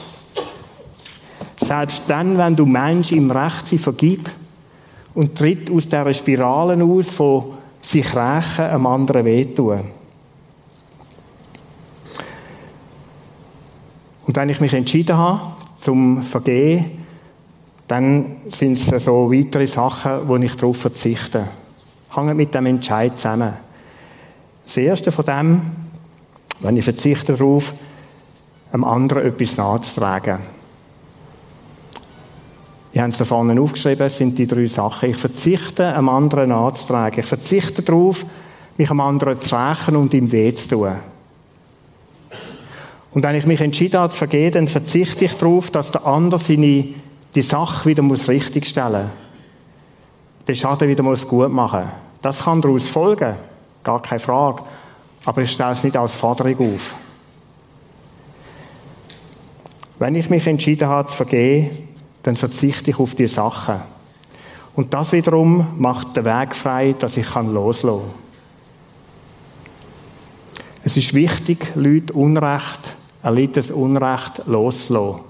Selbst 1.67 2.03
dann, 2.07 2.37
wenn 2.37 2.55
du 2.55 2.65
Menschen 2.65 3.17
im 3.17 3.29
Recht 3.29 3.67
sie 3.67 3.77
vergib 3.77 4.29
und 5.13 5.37
tritt 5.37 5.69
aus 5.69 5.83
dieser 5.83 6.13
Spirale 6.13 6.81
aus, 6.81 7.09
von 7.09 7.57
sich 7.81 8.15
rächen, 8.15 8.63
einem 8.63 8.85
anderen 8.85 9.25
wehtun. 9.25 9.81
Und 14.25 14.35
wenn 14.35 14.47
ich 14.47 14.61
mich 14.61 14.73
entschieden 14.73 15.17
habe, 15.17 15.41
zum 15.77 16.23
Vergehen, 16.23 16.85
dann 17.89 18.37
sind 18.47 18.77
es 18.77 19.03
so 19.03 19.29
weitere 19.29 19.67
Sachen, 19.67 20.25
wo 20.25 20.37
ich 20.37 20.55
darauf 20.55 20.77
verzichte. 20.77 21.49
Hängt 22.15 22.37
mit 22.37 22.55
dem 22.55 22.65
Entscheid 22.65 23.17
zusammen. 23.17 23.53
Das 24.63 24.77
erste 24.77 25.11
von 25.11 25.25
dem, 25.25 25.61
wenn 26.61 26.77
ich 26.77 26.85
verzichte 26.85 27.33
darauf, 27.33 27.73
einem 28.71 28.85
anderen 28.85 29.25
etwas 29.25 29.57
nachzutragen. 29.57 30.56
Ich 32.97 33.01
habe 33.01 33.11
es 33.11 33.17
da 33.19 33.25
vorne 33.25 33.61
aufgeschrieben, 33.61 34.07
es 34.07 34.17
sind 34.17 34.39
die 34.39 34.47
drei 34.47 34.65
Sachen. 34.65 35.11
Ich 35.11 35.17
verzichte, 35.17 35.93
einem 35.93 36.09
anderen 36.09 36.49
nachzutragen. 36.49 37.19
Ich 37.19 37.27
verzichte 37.27 37.83
darauf, 37.83 38.25
mich 38.75 38.89
am 38.89 39.01
anderen 39.01 39.39
zu 39.39 39.55
rächen 39.55 39.95
und 39.95 40.15
ihm 40.15 40.31
weh 40.31 40.51
zu 40.51 40.67
tun. 40.67 40.95
Und 43.11 43.21
wenn 43.21 43.35
ich 43.35 43.45
mich 43.45 43.61
entschieden 43.61 43.99
habe 43.99 44.11
zu 44.11 44.17
vergehen, 44.17 44.51
dann 44.51 44.67
verzichte 44.67 45.25
ich 45.25 45.35
darauf, 45.35 45.69
dass 45.69 45.91
der 45.91 46.07
andere 46.07 46.39
seine, 46.39 46.87
die 47.35 47.41
Sache 47.43 47.87
wieder 47.87 48.01
muss 48.01 48.27
richtigstellen 48.27 49.03
muss. 49.03 50.47
Den 50.47 50.55
Schaden 50.55 50.89
wieder 50.89 51.03
muss 51.03 51.27
gut 51.27 51.51
machen. 51.51 51.83
Das 52.23 52.45
kann 52.45 52.63
daraus 52.63 52.89
folgen. 52.89 53.35
Gar 53.83 54.01
keine 54.01 54.19
Frage. 54.19 54.63
Aber 55.23 55.43
ich 55.43 55.51
stelle 55.51 55.73
es 55.73 55.83
nicht 55.83 55.95
als 55.95 56.13
Forderung 56.13 56.73
auf. 56.73 56.95
Wenn 59.99 60.15
ich 60.15 60.31
mich 60.31 60.47
entschieden 60.47 60.87
habe 60.87 61.07
zu 61.07 61.15
vergehen, 61.15 61.86
dann 62.27 62.35
verzichte 62.35 62.91
ich 62.91 62.99
auf 62.99 63.15
die 63.15 63.25
Sachen. 63.25 63.75
Und 64.75 64.93
das 64.93 65.13
wiederum 65.13 65.65
macht 65.77 66.17
den 66.17 66.25
Weg 66.25 66.53
frei, 66.53 66.93
dass 66.99 67.15
ich 67.15 67.33
loslassen 67.33 68.01
kann. 68.01 68.11
Es 70.83 70.97
ist 70.97 71.13
wichtig, 71.13 71.71
Leute 71.75 72.11
Unrecht, 72.11 72.79
erlittenes 73.23 73.71
Unrecht 73.71 74.41
loszulassen. 74.45 75.21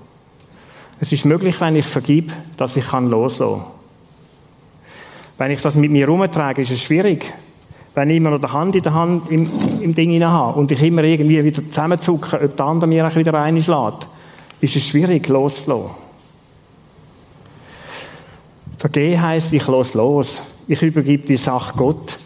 Es 0.99 1.12
ist 1.12 1.25
möglich, 1.25 1.62
wenn 1.62 1.75
ich 1.75 1.86
vergib, 1.86 2.33
dass 2.57 2.75
ich 2.75 2.91
loslassen 2.91 3.62
kann. 3.62 3.71
Wenn 5.38 5.51
ich 5.51 5.62
das 5.62 5.75
mit 5.75 5.91
mir 5.91 6.07
herumtrage, 6.07 6.63
ist 6.63 6.71
es 6.71 6.81
schwierig. 6.81 7.31
Wenn 7.93 8.10
ich 8.10 8.17
immer 8.17 8.31
noch 8.31 8.41
die 8.41 8.47
Hand 8.47 8.75
in 8.75 8.81
der 8.81 8.93
Hand 8.95 9.29
im, 9.29 9.47
im 9.81 9.93
Ding 9.93 10.23
habe 10.23 10.57
und 10.57 10.71
ich 10.71 10.81
immer 10.81 11.03
irgendwie 11.03 11.43
wieder 11.43 11.63
zusammenzucke, 11.63 12.43
ob 12.43 12.57
der 12.57 12.65
andere 12.65 12.88
mir 12.88 13.15
wieder 13.15 13.36
reinschlägt, 13.36 14.07
ist 14.62 14.75
es 14.75 14.88
schwierig, 14.88 15.27
loszulassen. 15.27 16.07
Vergehen 18.78 19.22
heisst, 19.22 19.54
ich 19.54 19.68
lasse 19.68 19.98
los. 19.98 20.42
Ich 20.68 20.82
übergebe 20.82 21.26
die 21.26 21.38
Sache 21.38 21.74
Gott. 21.76 22.18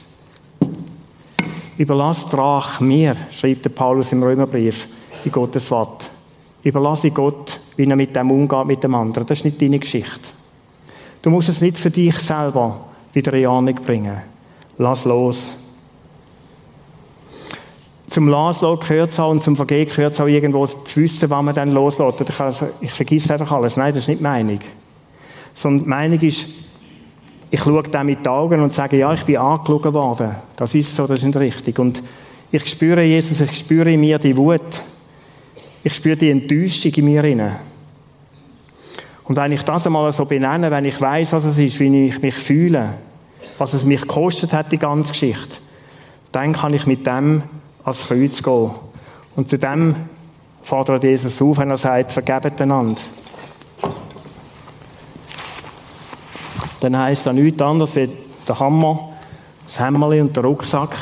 Überlass 1.77 2.27
Drach 2.29 2.79
mir, 2.79 3.15
schreibt 3.31 3.65
der 3.65 3.69
Paulus 3.69 4.11
im 4.11 4.21
Römerbrief, 4.21 4.87
in 5.23 5.31
Gottes 5.31 5.71
Wort. 5.71 6.09
Überlasse 6.63 7.09
Gott, 7.11 7.59
wie 7.75 7.85
er 7.85 7.95
mit 7.95 8.15
dem 8.15 8.29
umgeht, 8.29 8.65
mit 8.65 8.83
dem 8.83 8.93
anderen. 8.93 9.25
Das 9.25 9.39
ist 9.39 9.45
nicht 9.45 9.61
deine 9.61 9.79
Geschichte. 9.79 10.19
Du 11.21 11.29
musst 11.29 11.49
es 11.49 11.61
nicht 11.61 11.79
für 11.79 11.89
dich 11.89 12.15
selber 12.15 12.81
wieder 13.13 13.33
in 13.33 13.47
Ahnung 13.47 13.75
bringen. 13.75 14.21
Lass 14.77 15.05
los. 15.05 15.37
Zum 18.07 18.27
Loslassen 18.27 18.79
gehört 18.81 19.11
es 19.11 19.19
auch 19.19 19.31
und 19.31 19.41
zum 19.41 19.55
Vergehen 19.55 19.87
gehört 19.87 20.13
es 20.13 20.19
auch 20.19 20.27
irgendwo 20.27 20.67
zu 20.67 20.99
wissen, 20.99 21.29
wann 21.29 21.45
man 21.45 21.55
dann 21.55 21.71
loslässt. 21.71 22.21
Ich, 22.21 22.39
also, 22.39 22.67
ich 22.81 22.91
vergesse 22.91 23.31
einfach 23.33 23.51
alles. 23.53 23.77
Nein, 23.77 23.93
das 23.93 24.03
ist 24.03 24.09
nicht 24.09 24.19
die 24.19 24.23
Meinung. 24.23 24.59
Sondern 25.53 25.83
die 25.83 25.89
Meinung 25.89 26.19
ist, 26.19 26.45
ich 27.49 27.59
schaue 27.59 27.83
dem 27.83 28.05
mit 28.05 28.19
den 28.19 28.27
Augen 28.27 28.61
und 28.61 28.73
sage, 28.73 28.97
ja, 28.97 29.13
ich 29.13 29.23
bin 29.23 29.37
angeschaut 29.37 29.93
worden. 29.93 30.35
Das 30.55 30.73
ist 30.73 30.95
so, 30.95 31.05
das 31.05 31.19
ist 31.19 31.25
nicht 31.25 31.37
richtig. 31.37 31.79
Und 31.79 32.01
ich 32.51 32.65
spüre 32.67 33.03
Jesus, 33.03 33.41
ich 33.41 33.57
spüre 33.57 33.91
in 33.91 33.99
mir 33.99 34.19
die 34.19 34.35
Wut. 34.35 34.61
Ich 35.83 35.93
spüre 35.93 36.15
die 36.15 36.29
Enttäuschung 36.29 36.93
in 36.93 37.05
mir 37.05 37.23
inne. 37.23 37.59
Und 39.25 39.35
wenn 39.35 39.51
ich 39.51 39.63
das 39.63 39.85
einmal 39.85 40.11
so 40.11 40.25
benenne, 40.25 40.71
wenn 40.71 40.85
ich 40.85 40.99
weiß, 40.99 41.33
was 41.33 41.45
es 41.45 41.57
ist, 41.57 41.79
wie 41.79 42.07
ich 42.07 42.21
mich 42.21 42.35
fühle, 42.35 42.95
was 43.57 43.73
es 43.73 43.83
mich 43.83 44.01
gekostet 44.01 44.53
hat, 44.53 44.71
die 44.71 44.77
ganze 44.77 45.11
Geschichte, 45.11 45.57
dann 46.31 46.53
kann 46.53 46.73
ich 46.73 46.87
mit 46.87 47.05
dem 47.05 47.43
ans 47.83 48.07
Kreuz 48.07 48.41
gehen. 48.43 48.71
Und 49.35 49.49
zu 49.49 49.57
dem 49.57 49.95
fordert 50.61 51.03
Jesus 51.03 51.41
auf, 51.41 51.57
wenn 51.57 51.69
er 51.69 51.77
sagt, 51.77 52.11
vergebt 52.11 52.61
einander. 52.61 52.99
Dann 56.81 56.97
heisst 56.97 57.27
das 57.27 57.33
nichts 57.33 57.61
anderes 57.61 57.95
wie 57.95 58.09
der 58.47 58.59
Hammer, 58.59 59.09
das 59.65 59.79
Hämmerli 59.79 60.19
und 60.19 60.35
der 60.35 60.43
Rucksack 60.43 60.95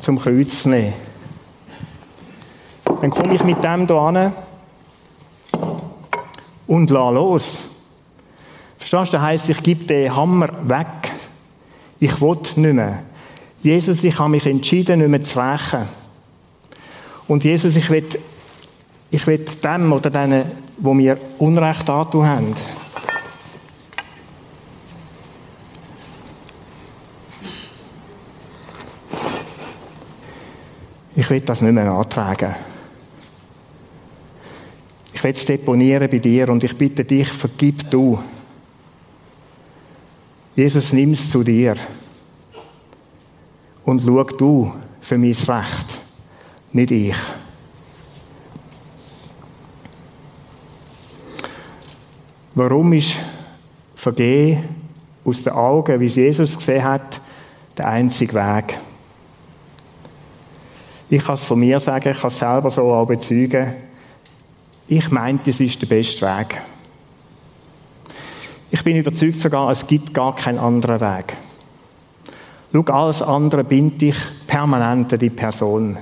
zum 0.00 0.18
Kreuz 0.18 0.62
zu 0.62 0.70
nehmen. 0.70 0.94
Dann 3.00 3.10
komme 3.10 3.34
ich 3.34 3.44
mit 3.44 3.62
dem 3.62 3.86
hier 3.86 3.96
an 3.96 4.32
und 6.66 6.90
lasse 6.90 7.14
los. 7.14 7.52
Verstehst 8.78 9.12
du? 9.12 9.16
Das 9.18 9.20
heisst, 9.20 9.48
ich 9.50 9.62
gebe 9.62 9.84
den 9.84 10.16
Hammer 10.16 10.48
weg. 10.66 11.12
Ich 12.00 12.20
will 12.22 12.38
nicht 12.56 12.74
mehr. 12.74 13.02
Jesus, 13.62 14.02
ich 14.02 14.18
habe 14.18 14.30
mich 14.30 14.46
entschieden, 14.46 15.00
nicht 15.00 15.08
mehr 15.08 15.22
zu 15.22 15.38
rächen. 15.38 15.88
Und 17.28 17.44
Jesus, 17.44 17.76
ich 17.76 17.90
will, 17.90 18.06
ich 19.10 19.26
will 19.26 19.44
dem 19.62 19.92
oder 19.92 20.08
denen, 20.08 20.44
wo 20.78 20.94
mir 20.94 21.18
Unrecht 21.38 21.88
angetan 21.88 22.26
haben, 22.26 22.54
ich 31.24 31.30
will 31.30 31.40
das 31.40 31.62
nicht 31.62 31.72
mehr 31.72 31.90
antragen. 31.90 32.54
Ich 35.14 35.24
will 35.24 35.30
es 35.30 35.46
deponieren 35.46 36.10
bei 36.10 36.18
dir 36.18 36.50
und 36.50 36.62
ich 36.62 36.76
bitte 36.76 37.02
dich, 37.02 37.28
vergib 37.28 37.90
du. 37.90 38.18
Jesus, 40.54 40.92
nimm 40.92 41.14
es 41.14 41.30
zu 41.30 41.42
dir 41.42 41.76
und 43.86 44.02
schau 44.02 44.22
du 44.24 44.70
für 45.00 45.16
mein 45.16 45.32
Recht, 45.32 45.86
nicht 46.72 46.90
ich. 46.90 47.16
Warum 52.54 52.92
ist 52.92 53.14
Vergehen 53.94 54.62
aus 55.24 55.42
den 55.42 55.54
Augen, 55.54 55.98
wie 56.00 56.06
es 56.06 56.16
Jesus 56.16 56.54
gesehen 56.54 56.84
hat, 56.84 57.18
der 57.78 57.88
einzige 57.88 58.34
Weg? 58.34 58.78
Ich 61.14 61.22
kann 61.22 61.36
es 61.36 61.44
von 61.44 61.60
mir 61.60 61.78
sagen, 61.78 62.10
ich 62.10 62.18
kann 62.18 62.26
es 62.26 62.40
selber 62.40 62.72
so 62.72 62.92
auch 62.92 63.06
bezeugen. 63.06 63.72
Ich 64.88 65.12
meinte, 65.12 65.50
es 65.50 65.60
ist 65.60 65.80
der 65.80 65.86
beste 65.86 66.26
Weg. 66.26 66.60
Ich 68.72 68.82
bin 68.82 68.96
überzeugt 68.96 69.38
sogar, 69.38 69.70
es 69.70 69.86
gibt 69.86 70.12
gar 70.12 70.34
keinen 70.34 70.58
anderen 70.58 71.00
Weg. 71.00 71.36
Schau, 72.72 72.82
alles 72.92 73.22
andere 73.22 73.62
bindet 73.62 74.00
dich 74.00 74.16
permanent 74.48 75.12
an 75.12 75.18
die 75.20 75.30
Person. 75.30 75.96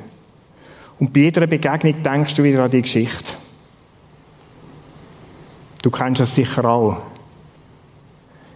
Und 0.98 1.12
bei 1.12 1.20
jeder 1.20 1.46
Begegnung 1.46 2.02
denkst 2.02 2.32
du 2.32 2.42
wieder 2.42 2.64
an 2.64 2.70
die 2.70 2.80
Geschichte. 2.80 3.34
Du 5.82 5.90
kennst 5.90 6.22
das 6.22 6.34
sicher 6.34 6.64
auch. 6.64 7.02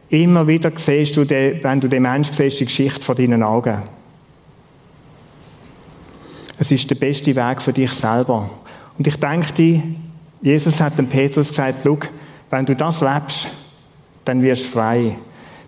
Immer 0.09 0.47
wieder 0.47 0.73
siehst 0.75 1.19
du, 1.19 1.29
wenn 1.29 1.81
du 1.81 1.89
den 1.89 2.05
Menschen 2.05 2.33
siehst, 2.33 2.61
die 2.61 2.65
Geschichte 2.65 3.03
vor 3.03 3.15
deinen 3.15 3.43
Augen. 3.43 3.83
Es 6.59 6.71
ist 6.71 6.89
der 6.91 6.95
beste 6.95 7.37
Weg 7.37 7.61
für 7.61 7.73
dich 7.73 7.93
selber. 7.93 8.49
Und 8.99 9.07
ich 9.07 9.19
denke 9.19 9.83
Jesus 10.43 10.81
hat 10.81 10.99
dem 10.99 11.07
Petrus 11.07 11.49
gesagt, 11.49 11.81
schau, 11.83 11.99
wenn 12.51 12.67
du 12.67 12.77
das 12.77 13.01
lebst, 13.01 13.49
dann 14.25 14.43
wirst 14.43 14.67
du 14.67 14.71
frei. 14.71 15.17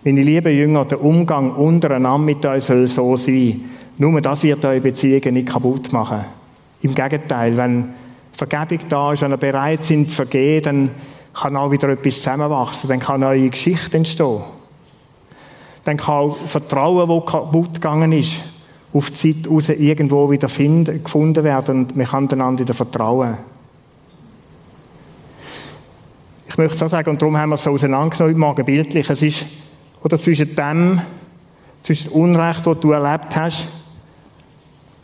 Meine 0.05 0.23
lieben 0.23 0.55
Jünger, 0.57 0.85
der 0.85 1.03
Umgang 1.03 1.53
untereinander 1.53 2.19
mit 2.19 2.47
euch 2.47 2.65
soll 2.65 2.87
so 2.87 3.17
sein. 3.17 3.61
Nur 3.99 4.21
das 4.21 4.43
wird 4.45 4.65
eure 4.65 4.81
Beziehungen 4.81 5.35
nicht 5.35 5.49
kaputt 5.49 5.93
machen. 5.93 6.25
Im 6.83 6.95
Gegenteil, 6.95 7.57
wenn 7.57 7.89
Vergebung 8.33 8.79
da 8.89 9.13
ist, 9.13 9.23
wenn 9.23 9.33
ihr 9.33 9.37
bereit 9.37 9.85
sind 9.85 10.09
zu 10.09 10.15
vergehen, 10.15 10.63
dann 10.63 10.91
kann 11.35 11.57
auch 11.57 11.73
wieder 11.73 11.89
etwas 11.89 12.17
zusammenwachsen, 12.17 12.89
dann 12.89 13.01
kann 13.01 13.23
eine 13.23 13.27
neue 13.27 13.51
Geschichte 13.51 13.97
entstehen. 13.97 14.43
Dann 15.85 15.97
kann 15.97 16.15
auch 16.15 16.37
Vertrauen, 16.47 17.09
das 17.09 17.33
kaputt 17.33 17.75
gegangen 17.75 18.13
ist, 18.13 18.37
auf 18.93 19.11
die 19.11 19.43
Zeit 19.43 19.51
raus 19.51 19.69
irgendwo 19.69 20.31
wieder 20.31 20.49
finden, 20.49 21.03
gefunden 21.03 21.45
werden 21.45 21.81
und 21.81 21.97
man 21.97 22.07
kann 22.07 22.31
einander 22.31 22.61
wieder 22.61 22.75
vertrauen. 22.75 23.37
Ich 26.47 26.57
möchte 26.57 26.79
so 26.79 26.89
sagen, 26.89 27.11
und 27.11 27.21
darum 27.21 27.37
haben 27.37 27.51
wir 27.51 27.57
es 27.57 27.65
so 27.65 27.71
auseinandergenommen 27.71 28.39
morgen 28.39 28.65
bildlich, 28.65 29.09
es 29.11 29.23
ist, 29.23 29.47
oder 30.03 30.19
zwischen 30.19 30.57
dem, 30.57 31.01
zwischen 31.83 32.11
dem 32.11 32.21
Unrecht, 32.21 32.67
das 32.67 32.81
du 32.81 32.93
erlebt 32.93 33.37
hast, 33.37 33.69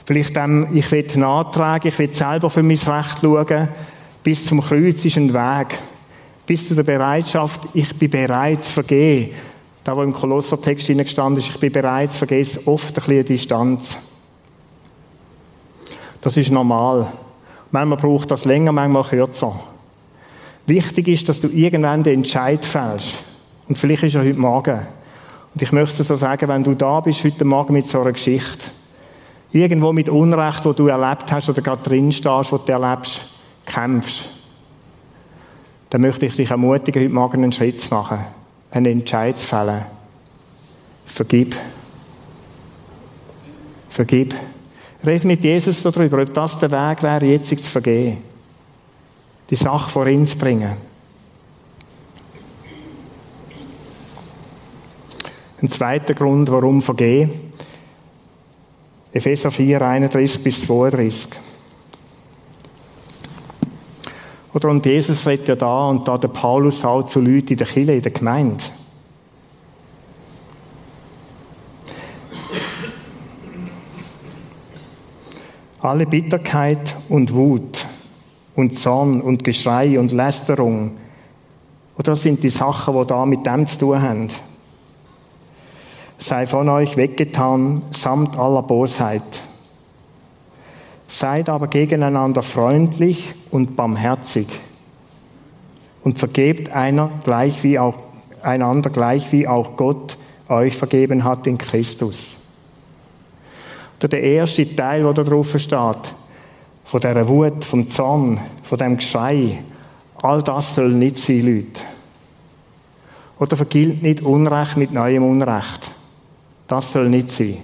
vielleicht 0.05 0.35
dem, 0.35 0.69
ich 0.73 0.91
will 0.91 1.07
nachtragen, 1.17 1.89
ich 1.89 1.99
will 1.99 2.13
selber 2.13 2.51
für 2.51 2.63
mein 2.63 2.79
Recht 2.79 3.19
schauen, 3.21 3.69
bis 4.23 4.47
zum 4.47 4.63
Kreuz 4.63 5.05
ist 5.05 5.17
ein 5.17 5.35
Weg. 5.35 5.79
Bis 6.47 6.67
zu 6.67 6.75
der 6.75 6.83
Bereitschaft, 6.83 7.61
ich 7.75 7.95
bin 7.99 8.11
bereit 8.11 8.63
zu 8.63 8.73
vergehen. 8.73 9.31
Da, 9.85 9.95
wo 9.95 10.03
im 10.03 10.15
Kolossertext 10.15 10.87
gestanden 10.89 11.39
ist, 11.39 11.51
ich 11.51 11.61
bin 11.61 11.71
bereit 11.71 12.11
zu 12.11 12.19
vergehen, 12.19 12.41
ist 12.41 12.67
oft 12.67 12.89
ein 12.89 12.95
bisschen 12.95 13.25
Distanz. 13.27 13.99
Das 16.23 16.39
ist 16.39 16.51
normal. 16.51 17.13
Manchmal 17.71 17.99
braucht 17.99 18.31
das 18.31 18.47
länger, 18.47 18.73
manchmal 18.73 19.05
kürzer. 19.05 19.61
Wichtig 20.67 21.09
ist, 21.09 21.29
dass 21.29 21.43
du 21.43 21.49
irgendwann 21.49 22.03
den 22.03 22.21
Entscheid 22.21 22.65
fällst. 22.65 23.17
Und 23.69 23.77
vielleicht 23.77 24.05
ist 24.05 24.15
er 24.15 24.25
heute 24.25 24.39
Morgen. 24.39 24.79
Und 25.53 25.63
ich 25.63 25.71
möchte 25.71 26.03
so 26.03 26.15
sagen, 26.15 26.49
wenn 26.49 26.65
du 26.65 26.75
da 26.75 27.01
bist 27.01 27.23
heute 27.23 27.45
Morgen 27.45 27.75
mit 27.75 27.87
so 27.87 28.01
einer 28.01 28.13
Geschichte, 28.13 28.71
irgendwo 29.53 29.93
mit 29.93 30.09
Unrecht, 30.09 30.65
wo 30.65 30.73
du 30.73 30.87
erlebt 30.87 31.31
hast 31.31 31.51
oder 31.51 31.61
gerade 31.61 31.83
drin 31.83 32.11
stehst, 32.11 32.53
wo 32.53 32.57
du 32.57 32.73
erlebst, 32.73 33.21
kämpfst, 33.67 34.31
dann 35.91 36.01
möchte 36.01 36.27
ich 36.27 36.37
dich 36.37 36.51
ermutigen, 36.51 37.03
heute 37.03 37.15
Morgen 37.15 37.43
einen 37.43 37.53
Schritt 37.53 37.81
zu 37.83 37.95
machen, 37.95 38.19
einen 38.75 38.87
Entscheid 39.01 39.37
zu 39.37 39.47
fällen. 39.47 39.87
Vergib. 41.07 41.57
Vergib. 43.89 44.35
Red 45.05 45.25
mit 45.25 45.45
Jesus 45.45 45.83
darüber, 45.83 46.23
ob 46.23 46.35
das 46.35 46.59
der 46.59 46.71
Weg 46.71 47.03
wäre, 47.03 47.25
jetzt 47.25 47.49
zu 47.49 47.57
vergehen 47.57 48.35
die 49.51 49.57
Sache 49.57 49.91
vor 49.91 50.07
ihn 50.07 50.27
zu 50.27 50.39
bringen. 50.39 50.73
Ein 55.61 55.69
zweiter 55.69 56.15
Grund, 56.15 56.51
warum 56.51 56.83
vergehen. 56.83 57.31
Epheser 59.13 59.51
4, 59.51 59.81
31 59.81 60.43
bis 60.43 60.67
32. 60.67 61.31
Oder 64.55 64.69
und 64.69 64.87
Jesus 64.87 65.27
redet 65.27 65.49
ja 65.49 65.57
da 65.57 65.89
und 65.89 66.07
da 66.07 66.17
der 66.17 66.29
Paulus 66.29 66.85
auch 66.85 67.03
zu 67.03 67.21
Leuten 67.21 67.55
in 67.55 67.57
der 67.57 67.67
Kirche, 67.67 67.93
in 67.93 68.03
der 68.03 68.13
Gemeinde. 68.13 68.63
Alle 75.81 76.07
Bitterkeit 76.07 76.97
und 77.09 77.35
Wut 77.35 77.85
und 78.55 78.79
Zorn 78.79 79.21
und 79.21 79.43
Geschrei 79.43 79.99
und 79.99 80.13
Lästerung. 80.13 80.93
Oder 81.99 82.15
sind 82.15 82.43
die 82.43 82.49
Sachen, 82.49 82.95
die 82.95 83.07
da 83.07 83.27
mit 83.27 83.45
dem 83.45 83.67
zu 83.67 83.79
tun 83.79 84.01
haben. 84.01 84.29
Sei 86.19 86.47
von 86.47 86.69
euch 86.69 86.97
weggetan, 86.97 87.83
samt 87.91 88.39
aller 88.39 88.63
Bosheit. 88.63 89.23
Seid 91.07 91.49
aber 91.49 91.69
gegeneinander 91.69 92.43
freundlich 92.43 93.35
und 93.51 93.77
barmherzig. 93.77 94.47
Und 96.03 96.19
vergebt 96.19 96.71
einer 96.71 97.11
gleich 97.25 97.63
wie 97.63 97.79
auch, 97.79 97.99
einander 98.43 98.91
gleich 98.91 99.33
wie 99.33 99.49
auch 99.49 99.77
Gott 99.77 100.17
euch 100.49 100.77
vergeben 100.77 101.25
hat 101.25 101.47
in 101.47 101.59
Christus. 101.59 102.37
Der 104.03 104.23
erste 104.23 104.77
Teil, 104.77 105.03
wo 105.07 105.15
da 105.15 105.23
drauf 105.23 105.59
steht, 105.59 106.15
von 106.85 107.01
dieser 107.01 107.27
Wut, 107.27 107.65
vom 107.65 107.89
Zorn, 107.89 108.39
von 108.63 108.79
dem 108.79 108.99
Geschrei. 108.99 109.63
All 110.17 110.43
das 110.43 110.75
soll 110.75 110.91
nicht 110.91 111.17
sein, 111.17 111.41
Leute. 111.43 111.81
Oder 113.39 113.57
vergilt 113.57 114.03
nicht 114.03 114.23
Unrecht 114.23 114.77
mit 114.77 114.93
neuem 114.93 115.23
Unrecht. 115.23 115.91
Das 116.69 116.93
soll 116.93 117.09
nicht 117.09 117.31
sein. 117.31 117.57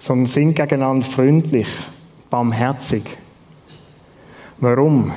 Sondern 0.00 0.26
sind 0.26 0.56
gegeneinander 0.56 1.06
freundlich, 1.06 1.68
barmherzig. 2.28 3.04
Warum? 4.58 5.12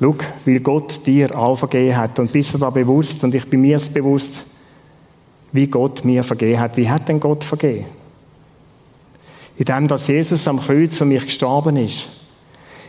Schau, 0.00 0.16
weil 0.44 0.60
Gott 0.60 1.06
dir 1.06 1.36
auch 1.38 1.56
vergeben 1.56 1.96
hat. 1.96 2.18
Und 2.18 2.30
bist 2.32 2.52
du 2.52 2.58
da 2.58 2.68
bewusst, 2.68 3.24
und 3.24 3.34
ich 3.34 3.48
bin 3.48 3.62
mir 3.62 3.80
bewusst, 3.92 4.44
wie 5.52 5.68
Gott 5.68 6.04
mir 6.04 6.24
vergeben 6.24 6.60
hat. 6.60 6.76
Wie 6.76 6.90
hat 6.90 7.08
denn 7.08 7.20
Gott 7.20 7.44
vergeben? 7.44 7.86
In 9.56 9.64
dem, 9.64 9.88
dass 9.88 10.08
Jesus 10.08 10.48
am 10.48 10.60
Kreuz 10.60 10.96
für 10.96 11.04
mich 11.04 11.24
gestorben 11.24 11.76
ist. 11.76 12.08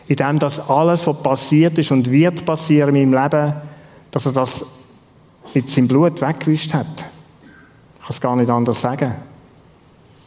In 0.07 0.15
dem, 0.15 0.39
dass 0.39 0.67
alles, 0.67 1.05
was 1.05 1.21
passiert 1.21 1.77
ist 1.77 1.91
und 1.91 2.09
wird 2.09 2.43
passieren 2.43 2.95
in 2.95 3.11
meinem 3.11 3.23
Leben, 3.23 3.53
dass 4.09 4.25
er 4.25 4.31
das 4.31 4.65
mit 5.53 5.69
seinem 5.69 5.87
Blut 5.87 6.21
weggewischt 6.21 6.73
hat. 6.73 6.87
Ich 6.97 8.01
kann 8.01 8.09
es 8.09 8.21
gar 8.21 8.35
nicht 8.35 8.49
anders 8.49 8.81
sagen. 8.81 9.13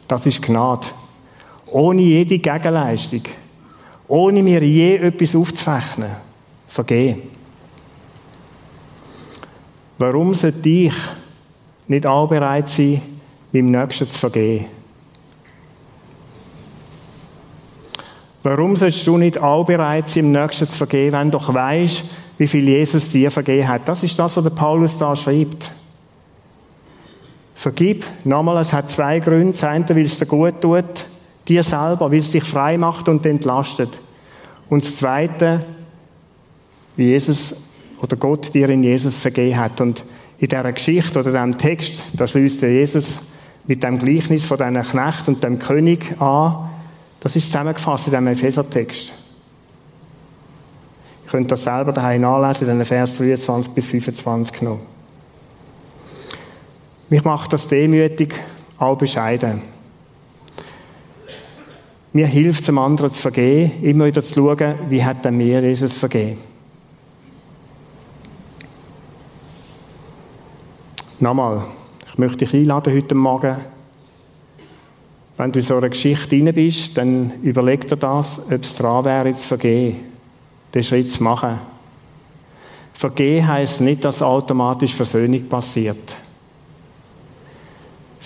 Das 0.09 0.25
ist 0.25 0.41
Gnade. 0.41 0.87
Ohne 1.67 2.01
jede 2.01 2.39
Gegenleistung. 2.39 3.21
Ohne 4.07 4.41
mir 4.41 4.63
je 4.63 4.95
etwas 4.95 5.35
aufzurechnen. 5.35 6.09
Vergehen. 6.67 7.21
Warum 9.99 10.33
sollte 10.33 10.67
ich 10.67 10.93
nicht 11.87 12.07
auch 12.07 12.27
bereit 12.27 12.69
sein, 12.69 13.01
meinem 13.51 13.71
Nächsten 13.71 14.09
zu 14.09 14.17
vergehen? 14.17 14.65
Warum 18.41 18.75
sollst 18.75 19.05
du 19.05 19.17
nicht 19.17 19.37
auch 19.37 19.65
bereit 19.65 20.07
sein, 20.07 20.25
im 20.25 20.31
Nächsten 20.31 20.67
zu 20.67 20.75
vergeben, 20.75 21.17
wenn 21.17 21.29
du 21.29 21.37
doch 21.37 21.53
weißt, 21.53 22.03
wie 22.39 22.47
viel 22.47 22.67
Jesus 22.67 23.11
dir 23.11 23.29
vergeben 23.29 23.67
hat? 23.67 23.87
Das 23.87 24.01
ist 24.01 24.17
das, 24.17 24.35
was 24.35 24.43
der 24.43 24.51
Paulus 24.51 24.97
da 24.97 25.15
schreibt. 25.15 25.71
Vergib. 27.59 28.05
Nochmal, 28.23 28.61
es 28.61 28.71
hat 28.71 28.89
zwei 28.89 29.19
Gründe. 29.19 29.51
Das 29.51 29.65
eine, 29.65 29.89
weil 29.89 30.05
es 30.05 30.17
dir 30.17 30.25
gut 30.25 30.61
tut, 30.61 30.85
dir 31.45 31.61
selber, 31.61 32.09
weil 32.09 32.19
es 32.19 32.31
dich 32.31 32.45
frei 32.45 32.77
macht 32.77 33.09
und 33.09 33.25
entlastet. 33.25 33.89
Und 34.69 34.81
das 34.81 34.95
zweite, 34.95 35.65
wie 36.95 37.07
Jesus 37.07 37.53
oder 38.01 38.15
Gott 38.15 38.53
dir 38.53 38.69
in 38.69 38.81
Jesus 38.81 39.15
vergeben 39.15 39.57
hat. 39.57 39.81
Und 39.81 40.05
in 40.37 40.47
dieser 40.47 40.71
Geschichte 40.71 41.19
oder 41.19 41.33
diesem 41.33 41.57
Text, 41.57 42.01
da 42.13 42.25
schließt 42.25 42.61
Jesus 42.61 43.17
mit 43.67 43.83
dem 43.83 43.99
Gleichnis 43.99 44.45
von 44.45 44.57
diesem 44.57 44.81
Knecht 44.81 45.27
und 45.27 45.43
dem 45.43 45.59
König 45.59 46.15
an, 46.21 46.69
das 47.19 47.35
ist 47.35 47.47
zusammengefasst 47.47 48.07
in 48.07 48.11
diesem 48.11 48.27
Epheser-Text. 48.27 49.11
Ihr 51.25 51.29
könnt 51.29 51.51
das 51.51 51.65
selber 51.65 51.91
daheim 51.91 52.21
nachlesen, 52.21 52.69
in 52.69 52.77
den 52.77 52.85
Vers 52.85 53.17
23 53.17 53.73
bis 53.73 53.87
25 53.87 54.61
noch. 54.61 54.79
Mich 57.09 57.23
macht 57.23 57.53
das 57.53 57.67
demütig, 57.67 58.35
auch 58.77 58.97
bescheiden. 58.97 59.61
Mir 62.13 62.27
hilft 62.27 62.61
es, 62.61 62.65
dem 62.67 62.77
anderen 62.77 63.11
zu 63.11 63.21
vergehen, 63.21 63.71
immer 63.83 64.05
wieder 64.05 64.23
zu 64.23 64.33
schauen, 64.33 64.75
wie 64.89 65.03
hat 65.03 65.25
er 65.25 65.31
mir 65.31 65.61
Jesus 65.61 65.93
vergeben. 65.93 66.39
Nochmal, 71.19 71.63
ich 72.11 72.17
möchte 72.17 72.37
dich 72.37 72.53
einladen 72.53 72.93
heute 72.93 73.15
Morgen, 73.15 73.57
wenn 75.37 75.51
du 75.51 75.59
in 75.59 75.65
so 75.65 75.77
einer 75.77 75.89
Geschichte 75.89 76.29
drin 76.29 76.53
bist, 76.53 76.97
dann 76.97 77.31
überleg 77.43 77.87
dir 77.87 77.97
das, 77.97 78.39
ob 78.39 78.63
es 78.63 78.75
dran 78.75 79.05
wäre, 79.05 79.33
zu 79.33 79.47
vergehen, 79.47 79.97
den 80.73 80.83
Schritt 80.83 81.11
zu 81.11 81.23
machen. 81.23 81.59
Vergehen 82.93 83.47
heisst 83.47 83.81
nicht, 83.81 84.03
dass 84.03 84.21
automatisch 84.21 84.93
Versöhnung 84.93 85.47
passiert. 85.47 86.15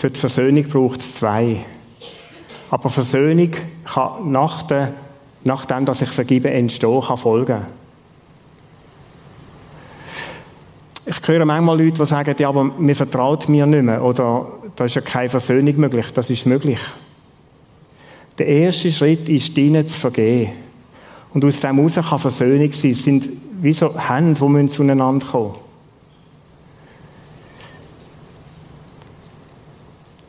Für 0.04 0.10
die 0.10 0.20
Versöhnung 0.20 0.68
braucht 0.68 1.00
es 1.00 1.16
zwei. 1.16 1.63
Aber 2.70 2.89
Versöhnung 2.89 3.52
kann 3.86 4.34
nach 4.34 4.63
der, 4.63 4.92
nachdem, 5.46 5.86
dass 5.86 6.02
ich 6.02 6.10
vergebe, 6.10 6.52
entstehen, 6.52 7.02
kann 7.02 7.16
folgen. 7.16 7.62
Ich 11.06 11.26
höre 11.26 11.46
manchmal 11.46 11.82
Leute, 11.82 12.02
die 12.02 12.06
sagen, 12.06 12.36
ja, 12.38 12.50
aber 12.50 12.66
mir 12.66 12.96
vertraut 12.96 13.48
mir 13.48 13.66
nicht 13.66 13.82
mehr. 13.82 14.04
Oder 14.04 14.46
da 14.76 14.84
ist 14.84 14.96
ja 14.96 15.02
keine 15.02 15.30
Versöhnung 15.30 15.78
möglich. 15.78 16.08
Das 16.13 16.30
ist 16.30 16.46
möglich. 16.48 16.80
Der 18.38 18.48
erste 18.48 18.92
Schritt 18.92 19.30
ist, 19.30 19.58
ihnen 19.58 19.88
zu 19.88 19.98
vergeben. 19.98 20.52
Und 21.34 21.46
aus 21.46 21.62
dem 21.62 21.78
heraus 21.78 21.96
kann 21.96 22.20
Versöhnung 22.20 22.74
sein. 22.74 22.92
Es 22.92 23.06
sind 23.06 23.30
wie 23.62 23.72
so 23.72 23.98
Hände, 23.98 24.38
die 24.38 24.68
zueinander 24.68 25.26
kommen. 25.26 25.62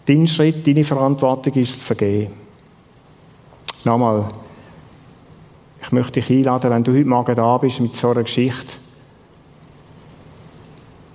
Dein 0.07 0.27
Schritt, 0.27 0.67
deine 0.67 0.85
Verantwortung 0.85 1.55
ist 1.55 1.81
zu 1.81 1.87
vergeben. 1.87 2.33
Nochmal. 3.85 4.27
Ich 5.83 5.93
möchte 5.93 6.21
dich 6.21 6.31
einladen, 6.31 6.71
wenn 6.71 6.85
du 6.85 6.93
heute 6.93 7.05
Morgen 7.05 7.35
da 7.37 7.59
bist 7.59 7.81
mit 7.81 7.97
so 7.97 8.11
einer 8.11 8.23
Geschichte, 8.23 8.75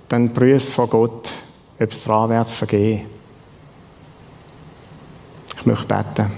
dann 0.08 0.32
prüfst 0.32 0.74
vor 0.74 0.88
Gott, 0.88 1.28
ob 1.78 1.90
es 1.90 2.04
dran 2.04 2.30
wäre 2.30 2.46
zu 2.46 2.52
vergehen. 2.54 3.06
Ich 5.58 5.66
möchte 5.66 5.86
beten. 5.86 6.30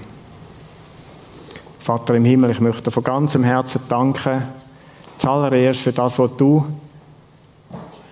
Vater 1.79 2.15
im 2.15 2.25
Himmel, 2.25 2.51
ich 2.51 2.61
möchte 2.61 2.91
von 2.91 3.03
ganzem 3.03 3.43
Herzen 3.43 3.81
danken, 3.89 4.43
zuallererst 5.17 5.81
für 5.81 5.93
das, 5.93 6.17
was 6.17 6.37
du, 6.37 6.65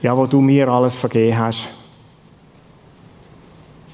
ja, 0.01 0.15
wo 0.15 0.25
du 0.25 0.41
mir 0.41 0.67
alles 0.67 0.95
vergeben 0.95 1.37
hast. 1.37 1.69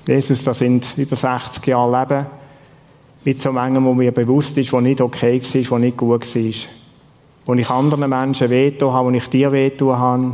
Jesus, 0.07 0.43
das 0.45 0.59
sind 0.59 0.97
über 0.97 1.17
60 1.17 1.67
Jahre 1.67 1.99
Leben 1.99 2.25
mit 3.25 3.41
so 3.41 3.51
Mengen, 3.51 3.83
wo 3.83 3.93
mir 3.93 4.13
bewusst 4.13 4.57
ist, 4.57 4.71
wo 4.71 4.79
nicht 4.79 5.01
okay 5.01 5.41
war, 5.41 5.71
wo 5.71 5.77
nicht 5.77 5.97
gut 5.97 6.35
war. 6.35 6.53
Wo 7.45 7.53
ich 7.53 7.69
anderen 7.69 8.09
Menschen 8.09 8.49
wehtun 8.49 8.93
habe, 8.93 9.09
wo 9.09 9.11
ich 9.11 9.27
dir 9.27 9.51
wehtun 9.51 9.97
habe. 9.97 10.33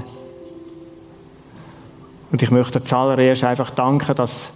Und 2.32 2.42
ich 2.42 2.52
möchte 2.52 2.84
zuallererst 2.84 3.44
einfach 3.44 3.72
danken, 3.72 4.16
dass 4.16 4.54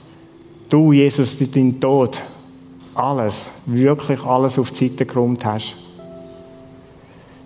du, 0.69 0.91
Jesus, 0.91 1.35
durch 1.37 1.49
deinen 1.49 1.79
Tod 1.79 2.21
alles, 2.93 3.49
wirklich 3.65 4.23
alles 4.23 4.59
auf 4.59 4.69
die 4.71 4.89
Seite 4.89 5.07
geräumt 5.07 5.43
hast. 5.45 5.75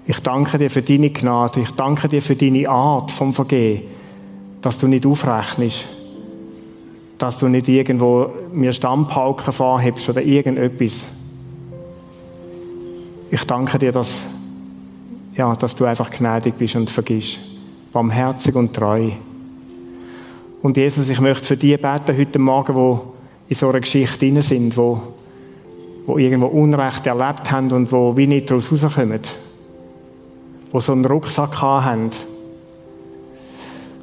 Ich 0.08 0.20
danke 0.20 0.58
dir 0.58 0.70
für 0.70 0.82
deine 0.82 1.10
Gnade. 1.10 1.62
Ich 1.62 1.72
danke 1.72 2.10
dir 2.10 2.22
für 2.22 2.36
deine 2.36 2.68
Art 2.68 3.12
vom 3.12 3.34
Vergehen, 3.34 3.84
dass 4.62 4.78
du 4.78 4.88
nicht 4.88 5.06
aufrechnest, 5.06 5.86
dass 7.22 7.38
du 7.38 7.48
nicht 7.48 7.68
irgendwo 7.68 8.32
mir 8.52 8.74
Stammpauken 8.74 9.54
vorhebst 9.54 10.10
oder 10.10 10.22
irgendetwas. 10.22 11.10
Ich 13.30 13.44
danke 13.46 13.78
dir, 13.78 13.92
dass, 13.92 14.26
ja, 15.36 15.56
dass 15.56 15.76
du 15.76 15.86
einfach 15.86 16.10
gnädig 16.10 16.56
bist 16.58 16.76
und 16.76 16.90
vergisst. 16.90 17.40
Barmherzig 17.94 18.56
und 18.56 18.74
treu. 18.74 19.12
Und 20.62 20.78
Jesus, 20.78 21.10
ich 21.10 21.20
möchte 21.20 21.46
für 21.46 21.58
die 21.58 21.78
beten 21.78 22.18
heute 22.18 22.40
Morgen, 22.40 22.76
wo 22.76 23.14
in 23.50 23.56
so 23.56 23.70
einer 23.70 23.82
Geschichte 23.82 24.20
drin 24.20 24.42
sind, 24.42 24.78
wo, 24.78 25.02
wo 26.06 26.18
irgendwo 26.18 26.48
Unrecht 26.48 27.06
erlebt 27.08 27.52
haben 27.52 27.72
und 27.72 27.92
wo 27.92 28.16
wie 28.16 28.28
nicht 28.28 28.50
daraus 28.50 28.72
rauskommen. 28.72 29.20
Wo 30.72 30.80
so 30.80 30.94
einen 30.94 31.06
Rucksack 31.06 31.62
haben. 31.62 32.12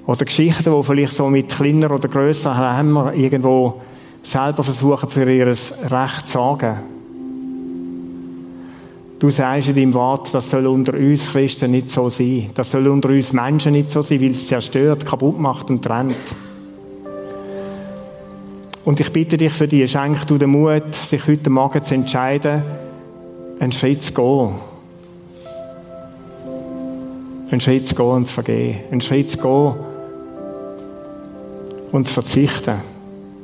Oder 0.09 0.25
Geschichten, 0.25 0.75
die 0.75 0.83
vielleicht 0.83 1.15
so 1.15 1.29
mit 1.29 1.51
kleiner 1.51 1.91
oder 1.91 2.09
grösser 2.09 2.79
Hämmer 2.79 3.13
irgendwo 3.13 3.79
selber 4.23 4.65
versuchen, 4.65 5.11
für 5.11 5.31
ihr 5.31 5.49
Recht 5.49 6.27
zu 6.27 6.33
sorgen. 6.33 6.79
Du 9.19 9.29
sagst 9.29 9.69
in 9.69 9.75
deinem 9.75 9.93
Wort, 9.93 10.33
das 10.33 10.51
soll 10.51 10.67
unter 10.67 10.95
uns 10.95 11.31
Christen 11.31 11.73
nicht 11.73 11.91
so 11.91 12.09
sein. 12.09 12.49
Das 12.55 12.71
soll 12.71 12.89
unter 12.89 13.11
uns 13.11 13.35
Menschen 13.35 13.73
nicht 13.73 13.91
so 13.91 14.01
sein, 14.01 14.23
weil 14.23 14.31
es 14.31 14.49
zerstört, 14.49 15.05
kaputt 15.05 15.39
macht 15.39 15.69
und 15.69 15.83
trennt. 15.83 16.17
Und 18.87 19.01
ich 19.01 19.13
bitte 19.13 19.37
dich 19.37 19.53
für 19.53 19.69
dich, 19.69 19.91
schenk 19.93 20.27
du 20.27 20.39
den 20.39 20.49
Mut, 20.49 20.95
sich 20.95 21.27
heute 21.27 21.51
Morgen 21.51 21.85
zu 21.85 21.95
entscheiden, 21.95 22.63
einen 23.61 23.73
Schritt 23.73 24.03
zu 24.03 24.15
gehen. 24.15 24.55
Einen 27.51 27.61
Schritt 27.61 27.87
zu 27.87 27.95
gehen 27.95 28.07
und 28.07 28.27
zu 28.27 28.33
vergehen. 28.33 28.79
Einen 28.91 29.03
Schritt 29.03 29.33
zu 29.33 29.37
gehen 29.37 29.88
und 31.93 32.07
zu 32.07 32.15
verzichten. 32.15 32.77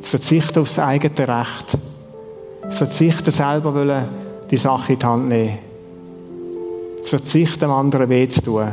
Zu 0.00 0.10
verzichten 0.10 0.60
auf 0.60 0.74
das 0.74 0.84
eigene 0.84 1.28
Recht. 1.28 1.78
Zu 2.70 2.76
verzichten, 2.76 3.30
selber 3.30 3.74
wollen, 3.74 4.08
die 4.50 4.56
Sache 4.56 4.94
in 4.94 4.98
die 4.98 5.06
Hand 5.06 5.28
nehmen. 5.28 5.58
Zu 7.02 7.10
verzichten, 7.10 7.70
anderen 7.70 8.08
weh 8.08 8.28
zu 8.28 8.42
tun. 8.42 8.68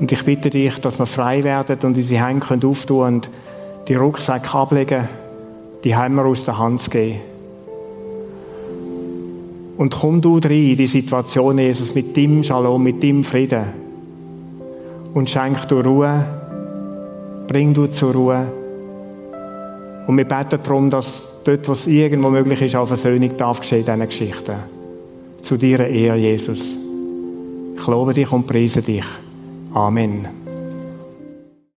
Und 0.00 0.10
ich 0.10 0.24
bitte 0.24 0.48
dich, 0.48 0.78
dass 0.78 0.98
wir 0.98 1.06
frei 1.06 1.44
werden 1.44 1.76
und 1.82 1.96
unsere 1.96 2.26
Hände 2.26 2.66
auftun 2.66 3.20
können 3.20 3.34
die 3.90 3.96
Rucksäcke 3.96 4.54
ablegen, 4.54 5.08
die 5.82 5.96
Hämmer 5.98 6.24
aus 6.24 6.44
der 6.44 6.58
Hand 6.58 6.80
zu 6.80 6.90
geben. 6.90 7.20
Und 9.76 9.90
komm 9.90 10.20
du 10.20 10.36
rein 10.36 10.52
in 10.52 10.76
die 10.76 10.86
Situation, 10.86 11.58
Jesus, 11.58 11.94
mit 11.94 12.16
dem 12.16 12.44
Shalom, 12.44 12.82
mit 12.82 13.02
dem 13.02 13.24
Frieden. 13.24 13.64
Und 15.12 15.28
schenk 15.28 15.66
du 15.68 15.80
Ruhe, 15.80 16.24
bring 17.50 17.74
du 17.74 17.88
zur 17.88 18.12
Ruhe. 18.12 18.46
Und 20.06 20.16
wir 20.16 20.24
beten 20.24 20.60
darum, 20.62 20.88
dass 20.88 21.42
dort, 21.42 21.68
was 21.68 21.88
irgendwo 21.88 22.30
möglich 22.30 22.62
ist, 22.62 22.76
auch 22.76 22.86
Versöhnung 22.86 23.36
darf 23.36 23.58
geschehen 23.58 23.80
in 23.80 23.86
diesen 23.86 24.08
Geschichten. 24.08 24.56
Zu 25.42 25.56
dir 25.56 25.80
Ehre, 25.80 26.16
Jesus. 26.16 26.60
Ich 27.76 27.86
lobe 27.88 28.14
dich 28.14 28.30
und 28.30 28.46
preise 28.46 28.82
dich. 28.82 29.04
Amen. 29.74 30.39